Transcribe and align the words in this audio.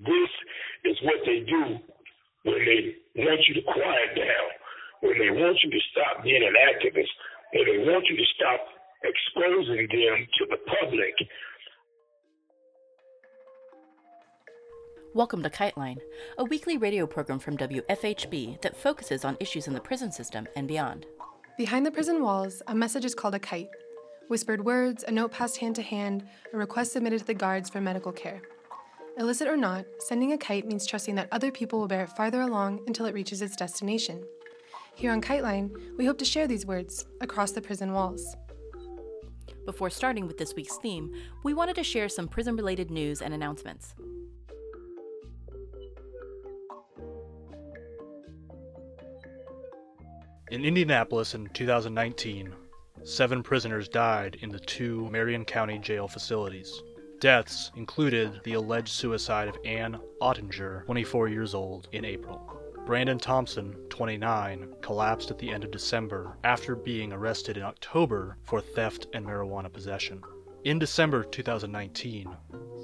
This 0.00 0.30
is 0.84 0.96
what 1.02 1.20
they 1.26 1.40
do 1.40 1.76
when 2.44 2.58
they 2.64 3.22
want 3.22 3.40
you 3.46 3.54
to 3.54 3.60
quiet 3.60 4.16
down, 4.16 4.48
when 5.02 5.18
they 5.18 5.28
want 5.28 5.58
you 5.62 5.70
to 5.70 5.78
stop 5.92 6.24
being 6.24 6.42
an 6.42 6.54
activist, 6.54 7.12
when 7.52 7.66
they 7.66 7.84
want 7.84 8.06
you 8.08 8.16
to 8.16 8.24
stop 8.34 8.60
exposing 9.04 9.76
them 9.76 10.26
to 10.38 10.46
the 10.48 10.56
public. 10.80 11.12
Welcome 15.12 15.42
to 15.42 15.50
Kiteline, 15.50 15.98
a 16.38 16.44
weekly 16.44 16.78
radio 16.78 17.06
program 17.06 17.38
from 17.38 17.58
WFHB 17.58 18.62
that 18.62 18.78
focuses 18.78 19.26
on 19.26 19.36
issues 19.38 19.66
in 19.66 19.74
the 19.74 19.80
prison 19.80 20.10
system 20.10 20.48
and 20.56 20.66
beyond. 20.66 21.04
Behind 21.58 21.84
the 21.84 21.90
prison 21.90 22.22
walls, 22.22 22.62
a 22.68 22.74
message 22.74 23.04
is 23.04 23.14
called 23.14 23.34
a 23.34 23.38
kite. 23.38 23.68
Whispered 24.28 24.64
words, 24.64 25.04
a 25.06 25.10
note 25.10 25.32
passed 25.32 25.58
hand 25.58 25.76
to 25.76 25.82
hand, 25.82 26.26
a 26.54 26.56
request 26.56 26.92
submitted 26.92 27.18
to 27.18 27.26
the 27.26 27.34
guards 27.34 27.68
for 27.68 27.82
medical 27.82 28.12
care. 28.12 28.40
Illicit 29.18 29.48
or 29.48 29.56
not, 29.56 29.84
sending 29.98 30.32
a 30.32 30.38
kite 30.38 30.66
means 30.66 30.86
trusting 30.86 31.14
that 31.16 31.28
other 31.32 31.50
people 31.50 31.78
will 31.78 31.88
bear 31.88 32.04
it 32.04 32.10
farther 32.10 32.40
along 32.40 32.80
until 32.86 33.06
it 33.06 33.14
reaches 33.14 33.42
its 33.42 33.56
destination. 33.56 34.22
Here 34.94 35.12
on 35.12 35.20
Kiteline, 35.20 35.70
we 35.96 36.06
hope 36.06 36.18
to 36.18 36.24
share 36.24 36.46
these 36.46 36.66
words 36.66 37.06
across 37.20 37.52
the 37.52 37.60
prison 37.60 37.92
walls. 37.92 38.36
Before 39.66 39.90
starting 39.90 40.26
with 40.26 40.38
this 40.38 40.54
week's 40.54 40.76
theme, 40.78 41.12
we 41.44 41.54
wanted 41.54 41.76
to 41.76 41.84
share 41.84 42.08
some 42.08 42.28
prison 42.28 42.56
related 42.56 42.90
news 42.90 43.20
and 43.20 43.34
announcements. 43.34 43.94
In 50.50 50.64
Indianapolis 50.64 51.34
in 51.34 51.46
2019, 51.48 52.52
seven 53.04 53.42
prisoners 53.42 53.88
died 53.88 54.36
in 54.40 54.50
the 54.50 54.58
two 54.58 55.08
Marion 55.10 55.44
County 55.44 55.78
jail 55.78 56.08
facilities. 56.08 56.82
Deaths 57.20 57.70
included 57.76 58.40
the 58.44 58.54
alleged 58.54 58.88
suicide 58.88 59.46
of 59.46 59.58
Ann 59.62 60.00
Ottinger, 60.22 60.86
24 60.86 61.28
years 61.28 61.54
old, 61.54 61.86
in 61.92 62.02
April. 62.02 62.58
Brandon 62.86 63.18
Thompson, 63.18 63.74
29, 63.90 64.76
collapsed 64.80 65.30
at 65.30 65.38
the 65.38 65.50
end 65.50 65.62
of 65.62 65.70
December 65.70 66.38
after 66.44 66.74
being 66.74 67.12
arrested 67.12 67.58
in 67.58 67.62
October 67.62 68.38
for 68.44 68.62
theft 68.62 69.06
and 69.12 69.26
marijuana 69.26 69.70
possession. 69.70 70.22
In 70.64 70.78
December 70.78 71.22
2019, 71.24 72.34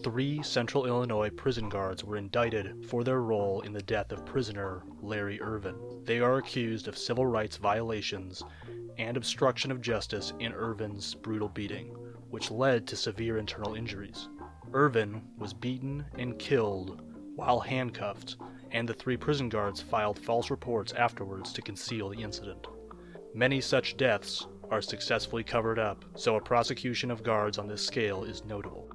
three 0.04 0.42
Central 0.42 0.84
Illinois 0.84 1.30
prison 1.30 1.70
guards 1.70 2.04
were 2.04 2.18
indicted 2.18 2.84
for 2.84 3.04
their 3.04 3.22
role 3.22 3.62
in 3.62 3.72
the 3.72 3.80
death 3.80 4.12
of 4.12 4.26
prisoner 4.26 4.82
Larry 5.00 5.40
Earvin. 5.40 6.04
They 6.04 6.20
are 6.20 6.36
accused 6.36 6.88
of 6.88 6.98
civil 6.98 7.24
rights 7.24 7.56
violations 7.56 8.42
and 8.98 9.16
obstruction 9.16 9.70
of 9.70 9.80
justice 9.80 10.34
in 10.40 10.52
Earvin's 10.52 11.14
brutal 11.14 11.48
beating 11.48 11.96
which 12.30 12.50
led 12.50 12.86
to 12.86 12.96
severe 12.96 13.38
internal 13.38 13.74
injuries. 13.74 14.28
Earvin 14.72 15.22
was 15.38 15.54
beaten 15.54 16.04
and 16.18 16.38
killed 16.38 17.02
while 17.34 17.60
handcuffed, 17.60 18.36
and 18.72 18.88
the 18.88 18.94
three 18.94 19.16
prison 19.16 19.48
guards 19.48 19.80
filed 19.80 20.18
false 20.18 20.50
reports 20.50 20.92
afterwards 20.92 21.52
to 21.52 21.62
conceal 21.62 22.08
the 22.08 22.22
incident. 22.22 22.66
Many 23.34 23.60
such 23.60 23.96
deaths 23.96 24.46
are 24.70 24.82
successfully 24.82 25.44
covered 25.44 25.78
up, 25.78 26.04
so 26.14 26.36
a 26.36 26.40
prosecution 26.40 27.10
of 27.10 27.22
guards 27.22 27.58
on 27.58 27.68
this 27.68 27.86
scale 27.86 28.24
is 28.24 28.44
notable. 28.44 28.90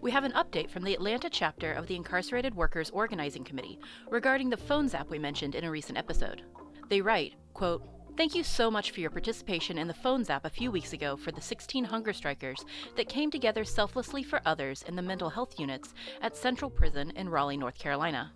We 0.00 0.10
have 0.12 0.24
an 0.24 0.32
update 0.32 0.70
from 0.70 0.84
the 0.84 0.94
Atlanta 0.94 1.28
chapter 1.28 1.72
of 1.72 1.86
the 1.86 1.96
Incarcerated 1.96 2.54
Workers 2.54 2.88
Organizing 2.90 3.44
Committee 3.44 3.78
regarding 4.08 4.48
the 4.48 4.56
phone 4.56 4.88
zap 4.88 5.10
we 5.10 5.18
mentioned 5.18 5.54
in 5.54 5.64
a 5.64 5.70
recent 5.70 5.98
episode. 5.98 6.42
They 6.88 7.02
write, 7.02 7.34
quote, 7.52 7.86
Thank 8.18 8.34
you 8.34 8.42
so 8.42 8.68
much 8.68 8.90
for 8.90 8.98
your 8.98 9.10
participation 9.10 9.78
in 9.78 9.86
the 9.86 9.94
phone 9.94 10.24
zap 10.24 10.44
a 10.44 10.50
few 10.50 10.72
weeks 10.72 10.92
ago 10.92 11.16
for 11.16 11.30
the 11.30 11.40
16 11.40 11.84
hunger 11.84 12.12
strikers 12.12 12.64
that 12.96 13.08
came 13.08 13.30
together 13.30 13.62
selflessly 13.62 14.24
for 14.24 14.40
others 14.44 14.82
in 14.88 14.96
the 14.96 15.02
mental 15.02 15.30
health 15.30 15.54
units 15.56 15.94
at 16.20 16.36
Central 16.36 16.68
Prison 16.68 17.12
in 17.12 17.28
Raleigh, 17.28 17.56
North 17.56 17.78
Carolina. 17.78 18.32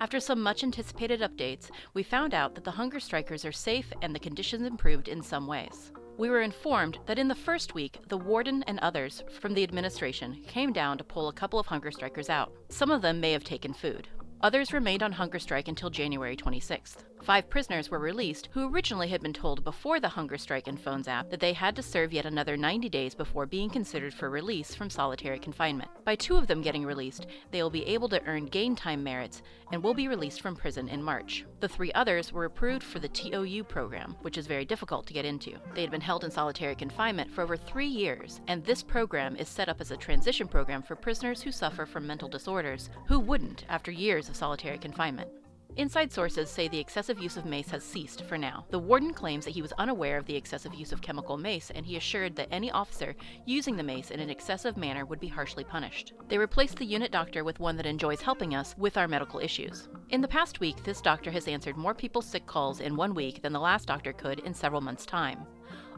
After 0.00 0.18
some 0.18 0.42
much 0.42 0.64
anticipated 0.64 1.20
updates, 1.20 1.70
we 1.94 2.02
found 2.02 2.34
out 2.34 2.56
that 2.56 2.64
the 2.64 2.72
hunger 2.72 2.98
strikers 2.98 3.44
are 3.44 3.52
safe 3.52 3.92
and 4.02 4.12
the 4.12 4.18
conditions 4.18 4.66
improved 4.66 5.06
in 5.06 5.22
some 5.22 5.46
ways. 5.46 5.92
We 6.18 6.28
were 6.28 6.42
informed 6.42 6.98
that 7.06 7.20
in 7.20 7.28
the 7.28 7.36
first 7.36 7.72
week, 7.72 8.00
the 8.08 8.18
warden 8.18 8.64
and 8.64 8.80
others 8.80 9.22
from 9.38 9.54
the 9.54 9.62
administration 9.62 10.42
came 10.48 10.72
down 10.72 10.98
to 10.98 11.04
pull 11.04 11.28
a 11.28 11.32
couple 11.32 11.60
of 11.60 11.66
hunger 11.66 11.92
strikers 11.92 12.30
out. 12.30 12.52
Some 12.68 12.90
of 12.90 13.00
them 13.00 13.20
may 13.20 13.30
have 13.30 13.44
taken 13.44 13.74
food. 13.74 14.08
Others 14.40 14.72
remained 14.72 15.04
on 15.04 15.12
hunger 15.12 15.38
strike 15.38 15.68
until 15.68 15.88
January 15.88 16.34
26th. 16.34 17.04
Five 17.22 17.50
prisoners 17.50 17.90
were 17.90 17.98
released 17.98 18.48
who 18.52 18.72
originally 18.72 19.08
had 19.08 19.20
been 19.20 19.34
told 19.34 19.62
before 19.62 20.00
the 20.00 20.08
hunger 20.08 20.38
strike 20.38 20.68
and 20.68 20.80
phone 20.80 21.02
zap 21.02 21.28
that 21.28 21.38
they 21.38 21.52
had 21.52 21.76
to 21.76 21.82
serve 21.82 22.14
yet 22.14 22.24
another 22.24 22.56
90 22.56 22.88
days 22.88 23.14
before 23.14 23.44
being 23.44 23.68
considered 23.68 24.14
for 24.14 24.30
release 24.30 24.74
from 24.74 24.88
solitary 24.88 25.38
confinement. 25.38 25.90
By 26.04 26.16
two 26.16 26.36
of 26.38 26.46
them 26.46 26.62
getting 26.62 26.84
released, 26.84 27.26
they 27.50 27.62
will 27.62 27.70
be 27.70 27.86
able 27.86 28.08
to 28.08 28.24
earn 28.24 28.46
gain 28.46 28.74
time 28.74 29.04
merits 29.04 29.42
and 29.70 29.82
will 29.82 29.92
be 29.92 30.08
released 30.08 30.40
from 30.40 30.56
prison 30.56 30.88
in 30.88 31.02
March. 31.02 31.44
The 31.60 31.68
three 31.68 31.92
others 31.92 32.32
were 32.32 32.46
approved 32.46 32.82
for 32.82 33.00
the 33.00 33.08
TOU 33.08 33.64
program, 33.64 34.16
which 34.22 34.38
is 34.38 34.46
very 34.46 34.64
difficult 34.64 35.06
to 35.06 35.14
get 35.14 35.26
into. 35.26 35.58
They 35.74 35.82
had 35.82 35.90
been 35.90 36.00
held 36.00 36.24
in 36.24 36.30
solitary 36.30 36.74
confinement 36.74 37.30
for 37.30 37.42
over 37.42 37.56
three 37.56 37.86
years, 37.86 38.40
and 38.48 38.64
this 38.64 38.82
program 38.82 39.36
is 39.36 39.48
set 39.48 39.68
up 39.68 39.80
as 39.82 39.90
a 39.90 39.96
transition 39.96 40.48
program 40.48 40.82
for 40.82 40.96
prisoners 40.96 41.42
who 41.42 41.52
suffer 41.52 41.84
from 41.84 42.06
mental 42.06 42.28
disorders 42.28 42.88
who 43.06 43.20
wouldn't 43.20 43.66
after 43.68 43.90
years 43.90 44.30
of 44.30 44.36
solitary 44.36 44.78
confinement. 44.78 45.30
Inside 45.76 46.12
sources 46.12 46.50
say 46.50 46.68
the 46.68 46.78
excessive 46.78 47.20
use 47.20 47.36
of 47.36 47.44
mace 47.44 47.70
has 47.70 47.84
ceased 47.84 48.24
for 48.24 48.36
now. 48.36 48.66
The 48.70 48.78
warden 48.78 49.14
claims 49.14 49.44
that 49.44 49.52
he 49.52 49.62
was 49.62 49.72
unaware 49.78 50.18
of 50.18 50.26
the 50.26 50.34
excessive 50.34 50.74
use 50.74 50.92
of 50.92 51.00
chemical 51.00 51.36
mace, 51.36 51.70
and 51.70 51.86
he 51.86 51.96
assured 51.96 52.34
that 52.36 52.48
any 52.50 52.70
officer 52.70 53.14
using 53.46 53.76
the 53.76 53.82
mace 53.82 54.10
in 54.10 54.20
an 54.20 54.30
excessive 54.30 54.76
manner 54.76 55.04
would 55.06 55.20
be 55.20 55.28
harshly 55.28 55.64
punished. 55.64 56.12
They 56.28 56.38
replaced 56.38 56.76
the 56.76 56.84
unit 56.84 57.12
doctor 57.12 57.44
with 57.44 57.60
one 57.60 57.76
that 57.76 57.86
enjoys 57.86 58.20
helping 58.20 58.54
us 58.54 58.74
with 58.76 58.96
our 58.96 59.08
medical 59.08 59.40
issues. 59.40 59.88
In 60.10 60.20
the 60.20 60.28
past 60.28 60.60
week, 60.60 60.82
this 60.82 61.00
doctor 61.00 61.30
has 61.30 61.46
answered 61.46 61.76
more 61.76 61.94
people's 61.94 62.26
sick 62.26 62.46
calls 62.46 62.80
in 62.80 62.96
one 62.96 63.14
week 63.14 63.40
than 63.42 63.52
the 63.52 63.60
last 63.60 63.86
doctor 63.86 64.12
could 64.12 64.40
in 64.40 64.52
several 64.52 64.80
months' 64.80 65.06
time. 65.06 65.46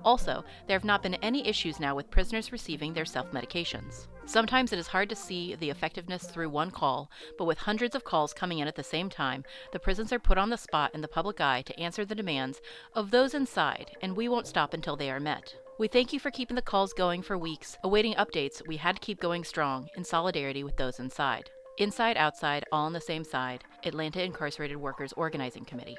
Also, 0.05 0.45
there 0.67 0.77
have 0.77 0.85
not 0.85 1.03
been 1.03 1.15
any 1.17 1.47
issues 1.47 1.81
now 1.81 1.95
with 1.95 2.11
prisoners 2.11 2.53
receiving 2.53 2.93
their 2.93 3.05
self 3.05 3.31
medications. 3.33 4.09
Sometimes 4.33 4.73
it 4.73 4.79
is 4.79 4.87
hard 4.87 5.11
to 5.11 5.15
see 5.15 5.57
the 5.57 5.69
effectiveness 5.69 6.25
through 6.25 6.49
one 6.49 6.71
call, 6.71 7.11
but 7.37 7.45
with 7.45 7.59
hundreds 7.59 7.95
of 7.95 8.05
calls 8.05 8.33
coming 8.33 8.61
in 8.61 8.67
at 8.67 8.77
the 8.77 8.83
same 8.83 9.11
time, 9.11 9.45
the 9.75 9.79
prisons 9.79 10.11
are 10.11 10.19
put 10.19 10.39
on 10.39 10.49
the 10.49 10.57
spot 10.57 10.91
in 10.95 11.03
the 11.03 11.07
public 11.07 11.39
eye 11.39 11.61
to 11.61 11.79
answer 11.79 12.03
the 12.07 12.15
demands 12.15 12.63
of 12.95 13.11
those 13.11 13.35
inside, 13.35 13.91
and 14.01 14.17
we 14.17 14.31
won't 14.31 14.47
stop 14.47 14.73
until 14.73 14.97
they 14.97 15.11
are 15.11 15.21
met. 15.21 15.55
We 15.79 15.87
thank 15.87 16.15
you 16.15 16.19
for 16.19 16.31
keeping 16.31 16.55
the 16.55 16.63
calls 16.63 16.95
going 16.95 17.21
for 17.21 17.37
weeks. 17.37 17.77
Awaiting 17.85 18.15
updates, 18.15 18.67
we 18.67 18.79
had 18.79 18.97
to 18.97 19.03
keep 19.03 19.21
going 19.21 19.45
strong 19.45 19.91
in 19.99 20.03
solidarity 20.03 20.65
with 20.65 20.79
those 20.79 20.99
inside. 20.99 21.51
Inside, 21.77 22.17
outside, 22.17 22.65
all 22.73 22.87
on 22.87 22.95
the 22.95 23.03
same 23.03 23.25
side, 23.25 23.65
Atlanta 23.85 24.23
Incarcerated 24.23 24.79
Workers 24.79 25.13
Organizing 25.15 25.67
Committee. 25.67 25.99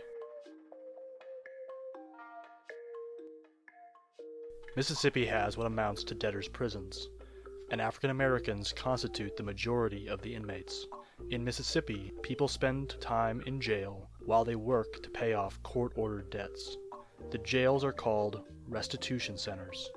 Mississippi 4.76 5.28
has 5.28 5.56
what 5.56 5.68
amounts 5.68 6.04
to 6.06 6.16
debtors' 6.16 6.48
prisons, 6.48 7.10
and 7.74 7.82
African 7.82 8.12
Americans 8.12 8.72
constitute 8.72 9.36
the 9.36 9.42
majority 9.42 10.08
of 10.08 10.22
the 10.22 10.36
inmates. 10.36 10.86
In 11.32 11.44
Mississippi, 11.44 12.14
people 12.22 12.48
spend 12.48 13.02
time 13.02 13.42
in 13.48 13.60
jail 13.60 14.12
while 14.20 14.46
they 14.46 14.56
work 14.56 15.02
to 15.02 15.10
pay 15.10 15.34
off 15.34 15.62
court 15.64 15.92
ordered 15.96 16.30
debts. 16.30 16.78
The 17.32 17.40
jails 17.40 17.84
are 17.84 17.92
called 17.92 18.42
restitution 18.68 19.40
centers. 19.40 19.90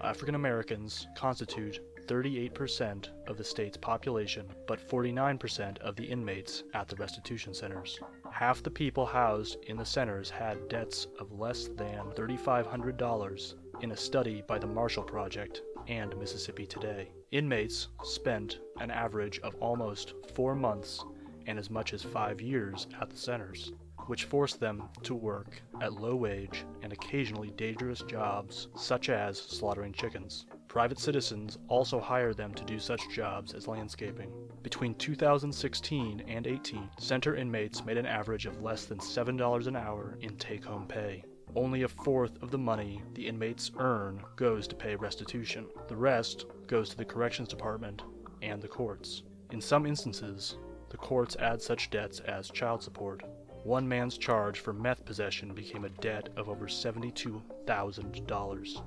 African 0.00 0.36
Americans 0.36 1.08
constitute 1.16 1.80
38% 2.06 3.08
of 3.26 3.36
the 3.36 3.42
state's 3.42 3.76
population, 3.76 4.46
but 4.68 4.88
49% 4.88 5.78
of 5.78 5.96
the 5.96 6.04
inmates 6.04 6.62
at 6.72 6.86
the 6.86 6.96
restitution 6.96 7.52
centers. 7.52 7.98
Half 8.30 8.62
the 8.62 8.70
people 8.70 9.06
housed 9.06 9.56
in 9.66 9.76
the 9.76 9.84
centers 9.84 10.30
had 10.30 10.68
debts 10.68 11.08
of 11.18 11.32
less 11.32 11.66
than 11.66 12.12
$3,500 12.14 13.54
in 13.80 13.90
a 13.90 13.96
study 13.96 14.44
by 14.46 14.60
the 14.60 14.68
Marshall 14.68 15.02
Project 15.02 15.62
and 15.88 16.16
Mississippi 16.18 16.66
Today. 16.66 17.10
Inmates 17.30 17.88
spent 18.02 18.60
an 18.80 18.90
average 18.90 19.40
of 19.40 19.54
almost 19.56 20.14
four 20.34 20.54
months 20.54 21.04
and 21.46 21.58
as 21.58 21.70
much 21.70 21.92
as 21.92 22.02
five 22.02 22.40
years 22.40 22.86
at 23.00 23.10
the 23.10 23.16
centers, 23.16 23.72
which 24.06 24.24
forced 24.24 24.60
them 24.60 24.82
to 25.02 25.14
work 25.14 25.62
at 25.80 25.94
low 25.94 26.14
wage 26.14 26.64
and 26.82 26.92
occasionally 26.92 27.50
dangerous 27.50 28.02
jobs 28.02 28.68
such 28.76 29.08
as 29.08 29.38
slaughtering 29.38 29.92
chickens. 29.92 30.46
Private 30.68 30.98
citizens 30.98 31.58
also 31.68 32.00
hire 32.00 32.32
them 32.32 32.54
to 32.54 32.64
do 32.64 32.78
such 32.78 33.10
jobs 33.10 33.52
as 33.52 33.68
landscaping. 33.68 34.32
Between 34.62 34.94
2016 34.94 36.22
and 36.26 36.46
18, 36.46 36.88
center 36.98 37.36
inmates 37.36 37.84
made 37.84 37.98
an 37.98 38.06
average 38.06 38.46
of 38.46 38.62
less 38.62 38.86
than 38.86 38.98
$7 38.98 39.66
an 39.66 39.76
hour 39.76 40.16
in 40.22 40.36
take 40.36 40.64
home 40.64 40.86
pay. 40.86 41.24
Only 41.54 41.82
a 41.82 41.88
fourth 41.88 42.42
of 42.42 42.50
the 42.50 42.56
money 42.56 43.02
the 43.12 43.28
inmates 43.28 43.70
earn 43.78 44.22
goes 44.36 44.66
to 44.68 44.74
pay 44.74 44.96
restitution. 44.96 45.66
The 45.86 45.96
rest 45.96 46.46
goes 46.66 46.88
to 46.88 46.96
the 46.96 47.04
corrections 47.04 47.48
department 47.48 48.00
and 48.40 48.62
the 48.62 48.68
courts. 48.68 49.24
In 49.50 49.60
some 49.60 49.84
instances, 49.84 50.56
the 50.88 50.96
courts 50.96 51.36
add 51.36 51.60
such 51.60 51.90
debts 51.90 52.20
as 52.20 52.50
child 52.50 52.82
support. 52.82 53.22
One 53.64 53.86
man's 53.86 54.16
charge 54.16 54.60
for 54.60 54.72
meth 54.72 55.04
possession 55.04 55.52
became 55.52 55.84
a 55.84 55.90
debt 55.90 56.30
of 56.38 56.48
over 56.48 56.68
$72,000. 56.68 58.82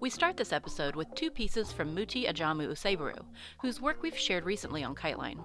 We 0.00 0.10
start 0.10 0.36
this 0.36 0.52
episode 0.52 0.94
with 0.94 1.12
two 1.14 1.30
pieces 1.30 1.72
from 1.72 1.94
Muti 1.94 2.26
Ajamu 2.26 2.68
Useburu, 2.68 3.24
whose 3.60 3.80
work 3.80 4.02
we've 4.02 4.16
shared 4.16 4.44
recently 4.44 4.84
on 4.84 4.94
Kiteline. 4.94 5.42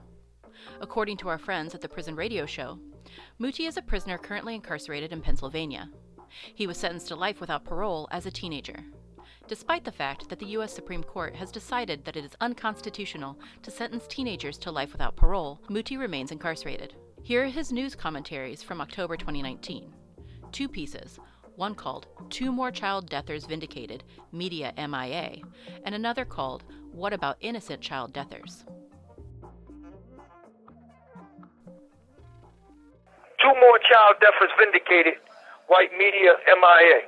According 0.81 1.17
to 1.17 1.29
our 1.29 1.37
friends 1.37 1.75
at 1.75 1.81
the 1.81 1.89
Prison 1.89 2.15
Radio 2.15 2.45
Show, 2.45 2.79
Muti 3.39 3.65
is 3.65 3.77
a 3.77 3.81
prisoner 3.81 4.17
currently 4.17 4.55
incarcerated 4.55 5.11
in 5.11 5.21
Pennsylvania. 5.21 5.89
He 6.55 6.67
was 6.67 6.77
sentenced 6.77 7.07
to 7.09 7.15
life 7.15 7.41
without 7.41 7.65
parole 7.65 8.07
as 8.11 8.25
a 8.25 8.31
teenager. 8.31 8.83
Despite 9.47 9.83
the 9.83 9.91
fact 9.91 10.29
that 10.29 10.37
the 10.37 10.45
U.S. 10.57 10.71
Supreme 10.71 11.03
Court 11.03 11.35
has 11.35 11.51
decided 11.51 12.05
that 12.05 12.15
it 12.15 12.23
is 12.23 12.35
unconstitutional 12.39 13.39
to 13.63 13.71
sentence 13.71 14.05
teenagers 14.07 14.59
to 14.59 14.71
life 14.71 14.91
without 14.91 15.15
parole, 15.15 15.59
Muti 15.69 15.97
remains 15.97 16.31
incarcerated. 16.31 16.93
Here 17.23 17.43
are 17.43 17.47
his 17.47 17.71
news 17.71 17.95
commentaries 17.95 18.61
from 18.61 18.79
October 18.79 19.17
2019. 19.17 19.91
Two 20.51 20.69
pieces, 20.69 21.19
one 21.55 21.75
called 21.75 22.07
Two 22.29 22.51
More 22.51 22.71
Child 22.71 23.09
Deathers 23.09 23.45
Vindicated, 23.45 24.03
Media 24.31 24.71
MIA, 24.77 25.41
and 25.83 25.95
another 25.95 26.25
called 26.25 26.63
What 26.91 27.11
About 27.11 27.37
Innocent 27.41 27.81
Child 27.81 28.13
Deathers? 28.13 28.65
Two 33.39 33.55
more 33.55 33.79
child 33.87 34.19
deathers 34.19 34.51
vindicated, 34.59 35.15
white 35.71 35.95
media 35.95 36.35
MIA. 36.43 37.07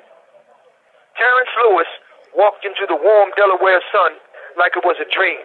Terrence 1.19 1.53
Lewis 1.59 1.91
walked 2.31 2.63
into 2.63 2.87
the 2.87 2.95
warm 2.95 3.35
Delaware 3.35 3.83
sun 3.91 4.15
like 4.55 4.71
it 4.79 4.87
was 4.87 4.95
a 5.03 5.07
dream, 5.11 5.43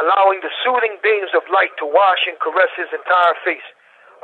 allowing 0.00 0.40
the 0.40 0.52
soothing 0.64 0.96
beams 1.04 1.36
of 1.36 1.44
light 1.52 1.72
to 1.76 1.84
wash 1.84 2.24
and 2.24 2.40
caress 2.40 2.72
his 2.80 2.88
entire 2.96 3.36
face, 3.44 3.68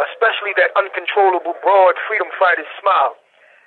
especially 0.08 0.56
that 0.56 0.72
uncontrollable 0.80 1.56
broad 1.60 2.00
freedom 2.08 2.28
fighter's 2.40 2.68
smile 2.80 3.16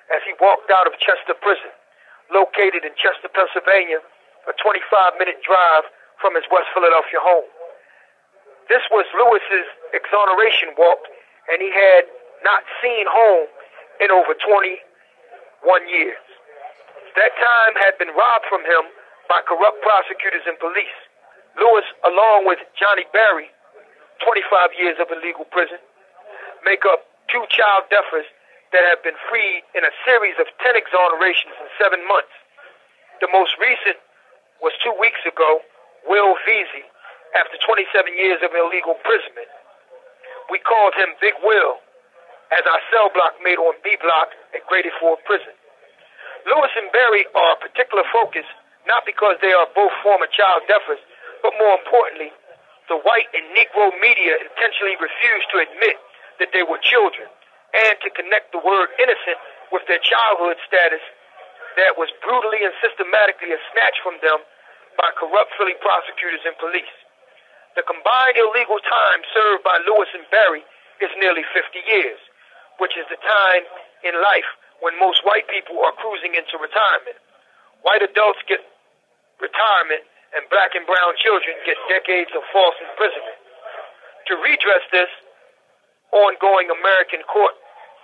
as 0.10 0.26
he 0.26 0.34
walked 0.42 0.70
out 0.74 0.90
of 0.90 0.98
Chester 0.98 1.38
Prison, 1.38 1.74
located 2.34 2.86
in 2.86 2.94
Chester, 2.98 3.30
Pennsylvania, 3.30 4.02
a 4.50 4.54
25 4.58 4.82
minute 5.22 5.42
drive 5.46 5.86
from 6.18 6.34
his 6.34 6.46
West 6.50 6.70
Philadelphia 6.74 7.22
home. 7.22 7.50
This 8.70 8.82
was 8.90 9.06
Lewis's 9.14 9.70
exoneration 9.94 10.74
walk, 10.74 11.06
and 11.52 11.62
he 11.62 11.70
had 11.70 12.06
not 12.44 12.64
seen 12.82 13.06
home 13.10 13.48
in 14.02 14.12
over 14.12 14.34
21 14.34 14.82
years. 15.90 16.22
That 17.16 17.32
time 17.40 17.74
had 17.80 17.96
been 17.98 18.12
robbed 18.12 18.46
from 18.52 18.62
him 18.68 18.92
by 19.32 19.42
corrupt 19.48 19.80
prosecutors 19.82 20.44
and 20.46 20.60
police. 20.60 21.00
Lewis, 21.56 21.88
along 22.04 22.46
with 22.46 22.60
Johnny 22.76 23.08
Berry, 23.16 23.48
25 24.24 24.76
years 24.76 24.98
of 25.00 25.08
illegal 25.10 25.48
prison, 25.48 25.80
make 26.68 26.84
up 26.84 27.08
two 27.32 27.44
child 27.50 27.88
deathers 27.88 28.28
that 28.76 28.84
have 28.92 29.00
been 29.04 29.16
freed 29.32 29.64
in 29.72 29.88
a 29.88 29.94
series 30.04 30.36
of 30.40 30.52
10 30.60 30.76
exonerations 30.76 31.56
in 31.64 31.68
seven 31.80 32.04
months. 32.04 32.36
The 33.24 33.32
most 33.32 33.56
recent 33.56 33.96
was 34.60 34.76
two 34.84 34.92
weeks 35.00 35.24
ago, 35.24 35.64
Will 36.08 36.36
Veasy, 36.44 36.84
after 37.40 37.56
27 37.64 37.88
years 38.20 38.44
of 38.44 38.52
illegal 38.52 39.00
imprisonment. 39.00 39.48
We 40.50 40.62
called 40.62 40.94
him 40.94 41.18
Big 41.18 41.34
Will, 41.42 41.82
as 42.54 42.64
our 42.70 42.82
cell 42.94 43.10
block 43.10 43.34
mate 43.42 43.58
on 43.58 43.74
B 43.82 43.98
Block 43.98 44.30
at 44.54 44.62
Graterford 44.70 45.22
Prison. 45.26 45.56
Lewis 46.46 46.70
and 46.78 46.94
Berry 46.94 47.26
are 47.34 47.58
a 47.58 47.60
particular 47.60 48.06
focus, 48.14 48.46
not 48.86 49.02
because 49.10 49.42
they 49.42 49.50
are 49.50 49.66
both 49.74 49.90
former 50.06 50.30
child 50.30 50.62
deafers, 50.70 51.02
but 51.42 51.58
more 51.58 51.74
importantly, 51.82 52.30
the 52.86 53.02
white 53.02 53.26
and 53.34 53.50
Negro 53.58 53.90
media 53.98 54.38
intentionally 54.38 54.94
refused 55.02 55.50
to 55.50 55.58
admit 55.66 55.98
that 56.38 56.54
they 56.54 56.62
were 56.62 56.78
children 56.86 57.26
and 57.74 57.98
to 58.06 58.14
connect 58.14 58.54
the 58.54 58.62
word 58.62 58.94
innocent 59.02 59.42
with 59.74 59.82
their 59.90 60.02
childhood 60.06 60.62
status 60.70 61.02
that 61.82 61.98
was 61.98 62.14
brutally 62.22 62.62
and 62.62 62.78
systematically 62.80 63.50
snatched 63.74 64.02
from 64.06 64.22
them 64.22 64.40
by 65.02 65.10
corrupt 65.18 65.52
Philly 65.58 65.76
prosecutors 65.82 66.46
and 66.46 66.56
police. 66.62 66.94
The 67.76 67.84
combined 67.84 68.40
illegal 68.40 68.80
time 68.80 69.22
served 69.36 69.68
by 69.68 69.76
Lewis 69.84 70.08
and 70.16 70.24
Berry 70.32 70.64
is 71.04 71.12
nearly 71.20 71.44
50 71.52 71.76
years, 71.84 72.20
which 72.80 72.96
is 72.96 73.04
the 73.12 73.20
time 73.20 73.64
in 74.08 74.16
life 74.16 74.48
when 74.80 74.96
most 74.96 75.24
white 75.28 75.48
people 75.52 75.76
are 75.84 75.92
cruising 76.00 76.40
into 76.40 76.56
retirement. 76.56 77.20
White 77.84 78.02
adults 78.02 78.40
get 78.48 78.64
retirement, 79.44 80.08
and 80.36 80.48
black 80.48 80.72
and 80.76 80.88
brown 80.88 81.16
children 81.20 81.56
get 81.68 81.76
decades 81.92 82.32
of 82.32 82.44
false 82.52 82.76
imprisonment. 82.80 83.40
To 84.32 84.40
redress 84.40 84.84
this 84.92 85.12
ongoing 86.16 86.72
American 86.72 87.28
court 87.28 87.56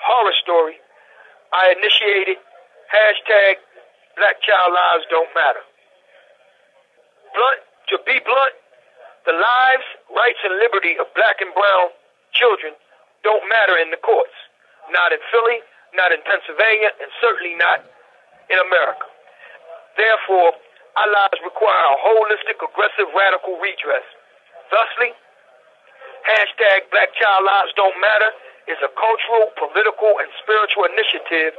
horror 0.04 0.36
story, 0.44 0.80
I 1.56 1.76
initiated 1.80 2.40
hashtag 2.92 3.64
Black 4.20 4.44
Child 4.44 4.72
Lives 4.76 5.06
Don't 5.08 5.32
Matter. 5.32 5.64
Blunt, 7.32 7.62
to 7.92 7.96
be 8.04 8.20
blunt, 8.20 8.56
the 9.26 9.36
lives, 9.38 9.88
rights, 10.10 10.42
and 10.42 10.58
liberty 10.58 10.98
of 10.98 11.06
black 11.14 11.38
and 11.42 11.54
brown 11.54 11.94
children 12.34 12.74
don't 13.22 13.46
matter 13.46 13.78
in 13.78 13.94
the 13.94 14.02
courts. 14.02 14.34
Not 14.90 15.14
in 15.14 15.22
Philly, 15.30 15.62
not 15.94 16.10
in 16.10 16.20
Pennsylvania, 16.26 16.90
and 16.98 17.10
certainly 17.22 17.54
not 17.54 17.86
in 18.50 18.58
America. 18.58 19.06
Therefore, 19.96 20.58
our 20.98 21.10
lives 21.12 21.40
require 21.46 21.86
a 21.94 21.98
holistic, 22.02 22.60
aggressive, 22.60 23.08
radical 23.14 23.62
redress. 23.62 24.04
Thusly, 24.74 25.14
hashtag 26.26 26.90
Black 26.90 27.14
Child 27.16 27.46
Lives 27.46 27.72
Don't 27.78 27.96
Matter 28.02 28.32
is 28.68 28.80
a 28.82 28.92
cultural, 28.98 29.54
political, 29.56 30.18
and 30.18 30.28
spiritual 30.42 30.90
initiative 30.90 31.54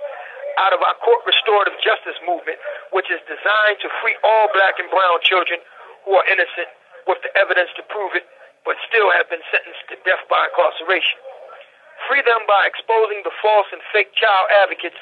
out 0.61 0.75
of 0.77 0.85
our 0.85 0.97
court 1.01 1.25
restorative 1.25 1.79
justice 1.81 2.19
movement, 2.29 2.61
which 2.93 3.09
is 3.09 3.23
designed 3.25 3.81
to 3.81 3.89
free 4.03 4.17
all 4.21 4.53
black 4.53 4.77
and 4.77 4.91
brown 4.93 5.17
children 5.25 5.63
who 6.05 6.13
are 6.19 6.27
innocent 6.29 6.69
with 7.07 7.21
the 7.23 7.33
evidence 7.39 7.71
to 7.77 7.83
prove 7.91 8.15
it, 8.15 8.27
but 8.65 8.79
still 8.87 9.11
have 9.15 9.27
been 9.27 9.43
sentenced 9.51 9.85
to 9.91 9.97
death 10.07 10.23
by 10.31 10.47
incarceration. 10.51 11.19
Free 12.11 12.23
them 12.23 12.43
by 12.51 12.67
exposing 12.67 13.23
the 13.23 13.35
false 13.43 13.71
and 13.71 13.83
fake 13.95 14.11
child 14.15 14.47
advocates 14.67 14.99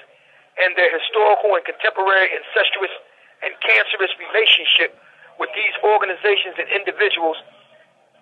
and 0.60 0.76
their 0.76 0.92
historical 0.92 1.56
and 1.56 1.64
contemporary 1.64 2.28
incestuous 2.36 2.92
and 3.40 3.56
cancerous 3.64 4.12
relationship 4.20 4.92
with 5.40 5.48
these 5.56 5.72
organizations 5.80 6.60
and 6.60 6.68
individuals 6.68 7.40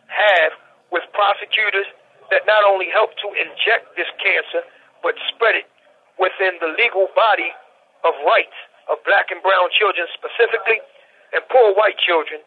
have 0.07 0.55
with 0.95 1.03
prosecutors 1.11 1.87
that 2.31 2.47
not 2.47 2.63
only 2.63 2.87
help 2.93 3.11
to 3.19 3.29
inject 3.35 3.91
this 3.99 4.09
cancer, 4.23 4.63
but 5.03 5.19
spread 5.33 5.59
it 5.59 5.67
within 6.21 6.55
the 6.62 6.71
legal 6.79 7.11
body 7.19 7.50
of 8.07 8.14
rights 8.23 8.55
of 8.91 9.02
black 9.05 9.29
and 9.35 9.43
brown 9.43 9.69
children 9.75 10.07
specifically, 10.14 10.81
and 11.35 11.43
poor 11.52 11.75
white 11.76 11.99
children 12.00 12.41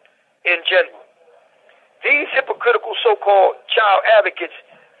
in 0.44 0.58
general. 0.66 1.01
These 2.02 2.28
hypocritical 2.34 2.94
so-called 3.02 3.62
child 3.70 4.00
advocates 4.18 4.54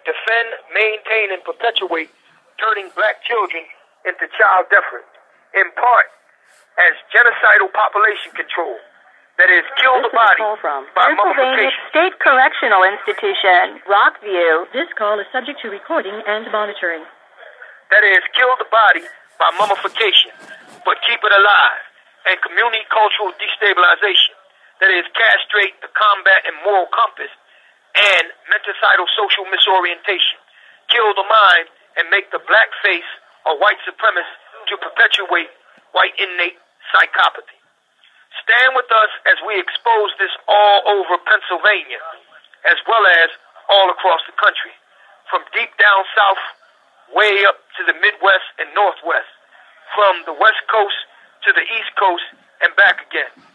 defend, 0.06 0.48
maintain, 0.74 1.34
and 1.34 1.42
perpetuate 1.42 2.10
turning 2.58 2.90
black 2.94 3.22
children 3.26 3.66
into 4.06 4.26
child 4.38 4.70
deference, 4.70 5.10
in 5.54 5.66
part 5.74 6.08
as 6.78 6.94
genocidal 7.10 7.70
population 7.74 8.32
control 8.34 8.78
that 9.40 9.48
is, 9.48 9.64
kill 9.80 9.96
this 9.98 10.12
the 10.12 10.14
body 10.14 10.38
call 10.38 10.60
from 10.60 10.84
by 10.92 11.08
Pennsylvania. 11.08 11.72
State 11.88 12.14
Correctional 12.20 12.84
Institution, 12.84 13.80
Rockview. 13.88 14.68
This 14.76 14.92
call 14.92 15.16
is 15.18 15.26
subject 15.32 15.56
to 15.64 15.72
recording 15.72 16.12
and 16.14 16.44
monitoring. 16.52 17.00
That 17.88 18.04
is, 18.04 18.20
kill 18.36 18.52
the 18.60 18.68
body 18.68 19.02
by 19.40 19.48
mummification, 19.56 20.36
but 20.84 21.00
keep 21.08 21.18
it 21.24 21.32
alive, 21.32 21.82
and 22.28 22.36
community 22.44 22.84
cultural 22.92 23.32
destabilization. 23.40 24.31
That 24.82 24.90
is, 24.90 25.06
castrate 25.14 25.78
the 25.78 25.86
combat 25.94 26.42
and 26.42 26.58
moral 26.66 26.90
compass, 26.90 27.30
and 27.94 28.26
menticidal 28.50 29.06
social 29.14 29.46
misorientation. 29.46 30.42
Kill 30.90 31.14
the 31.14 31.22
mind 31.22 31.70
and 31.94 32.10
make 32.10 32.34
the 32.34 32.42
black 32.42 32.74
face 32.82 33.06
a 33.46 33.54
white 33.62 33.78
supremacist 33.86 34.42
to 34.66 34.74
perpetuate 34.82 35.54
white 35.94 36.18
innate 36.18 36.58
psychopathy. 36.90 37.54
Stand 38.42 38.74
with 38.74 38.90
us 38.90 39.12
as 39.30 39.38
we 39.46 39.54
expose 39.54 40.10
this 40.18 40.34
all 40.50 40.82
over 40.98 41.14
Pennsylvania, 41.30 42.02
as 42.66 42.82
well 42.90 43.06
as 43.22 43.30
all 43.70 43.86
across 43.86 44.26
the 44.26 44.34
country, 44.34 44.74
from 45.30 45.46
deep 45.54 45.70
down 45.78 46.02
south, 46.18 46.42
way 47.14 47.46
up 47.46 47.62
to 47.78 47.86
the 47.86 47.94
Midwest 48.02 48.50
and 48.58 48.66
Northwest, 48.74 49.30
from 49.94 50.26
the 50.26 50.34
West 50.34 50.66
Coast 50.66 50.98
to 51.46 51.54
the 51.54 51.62
East 51.70 51.94
Coast 51.94 52.26
and 52.66 52.74
back 52.74 52.98
again. 53.06 53.51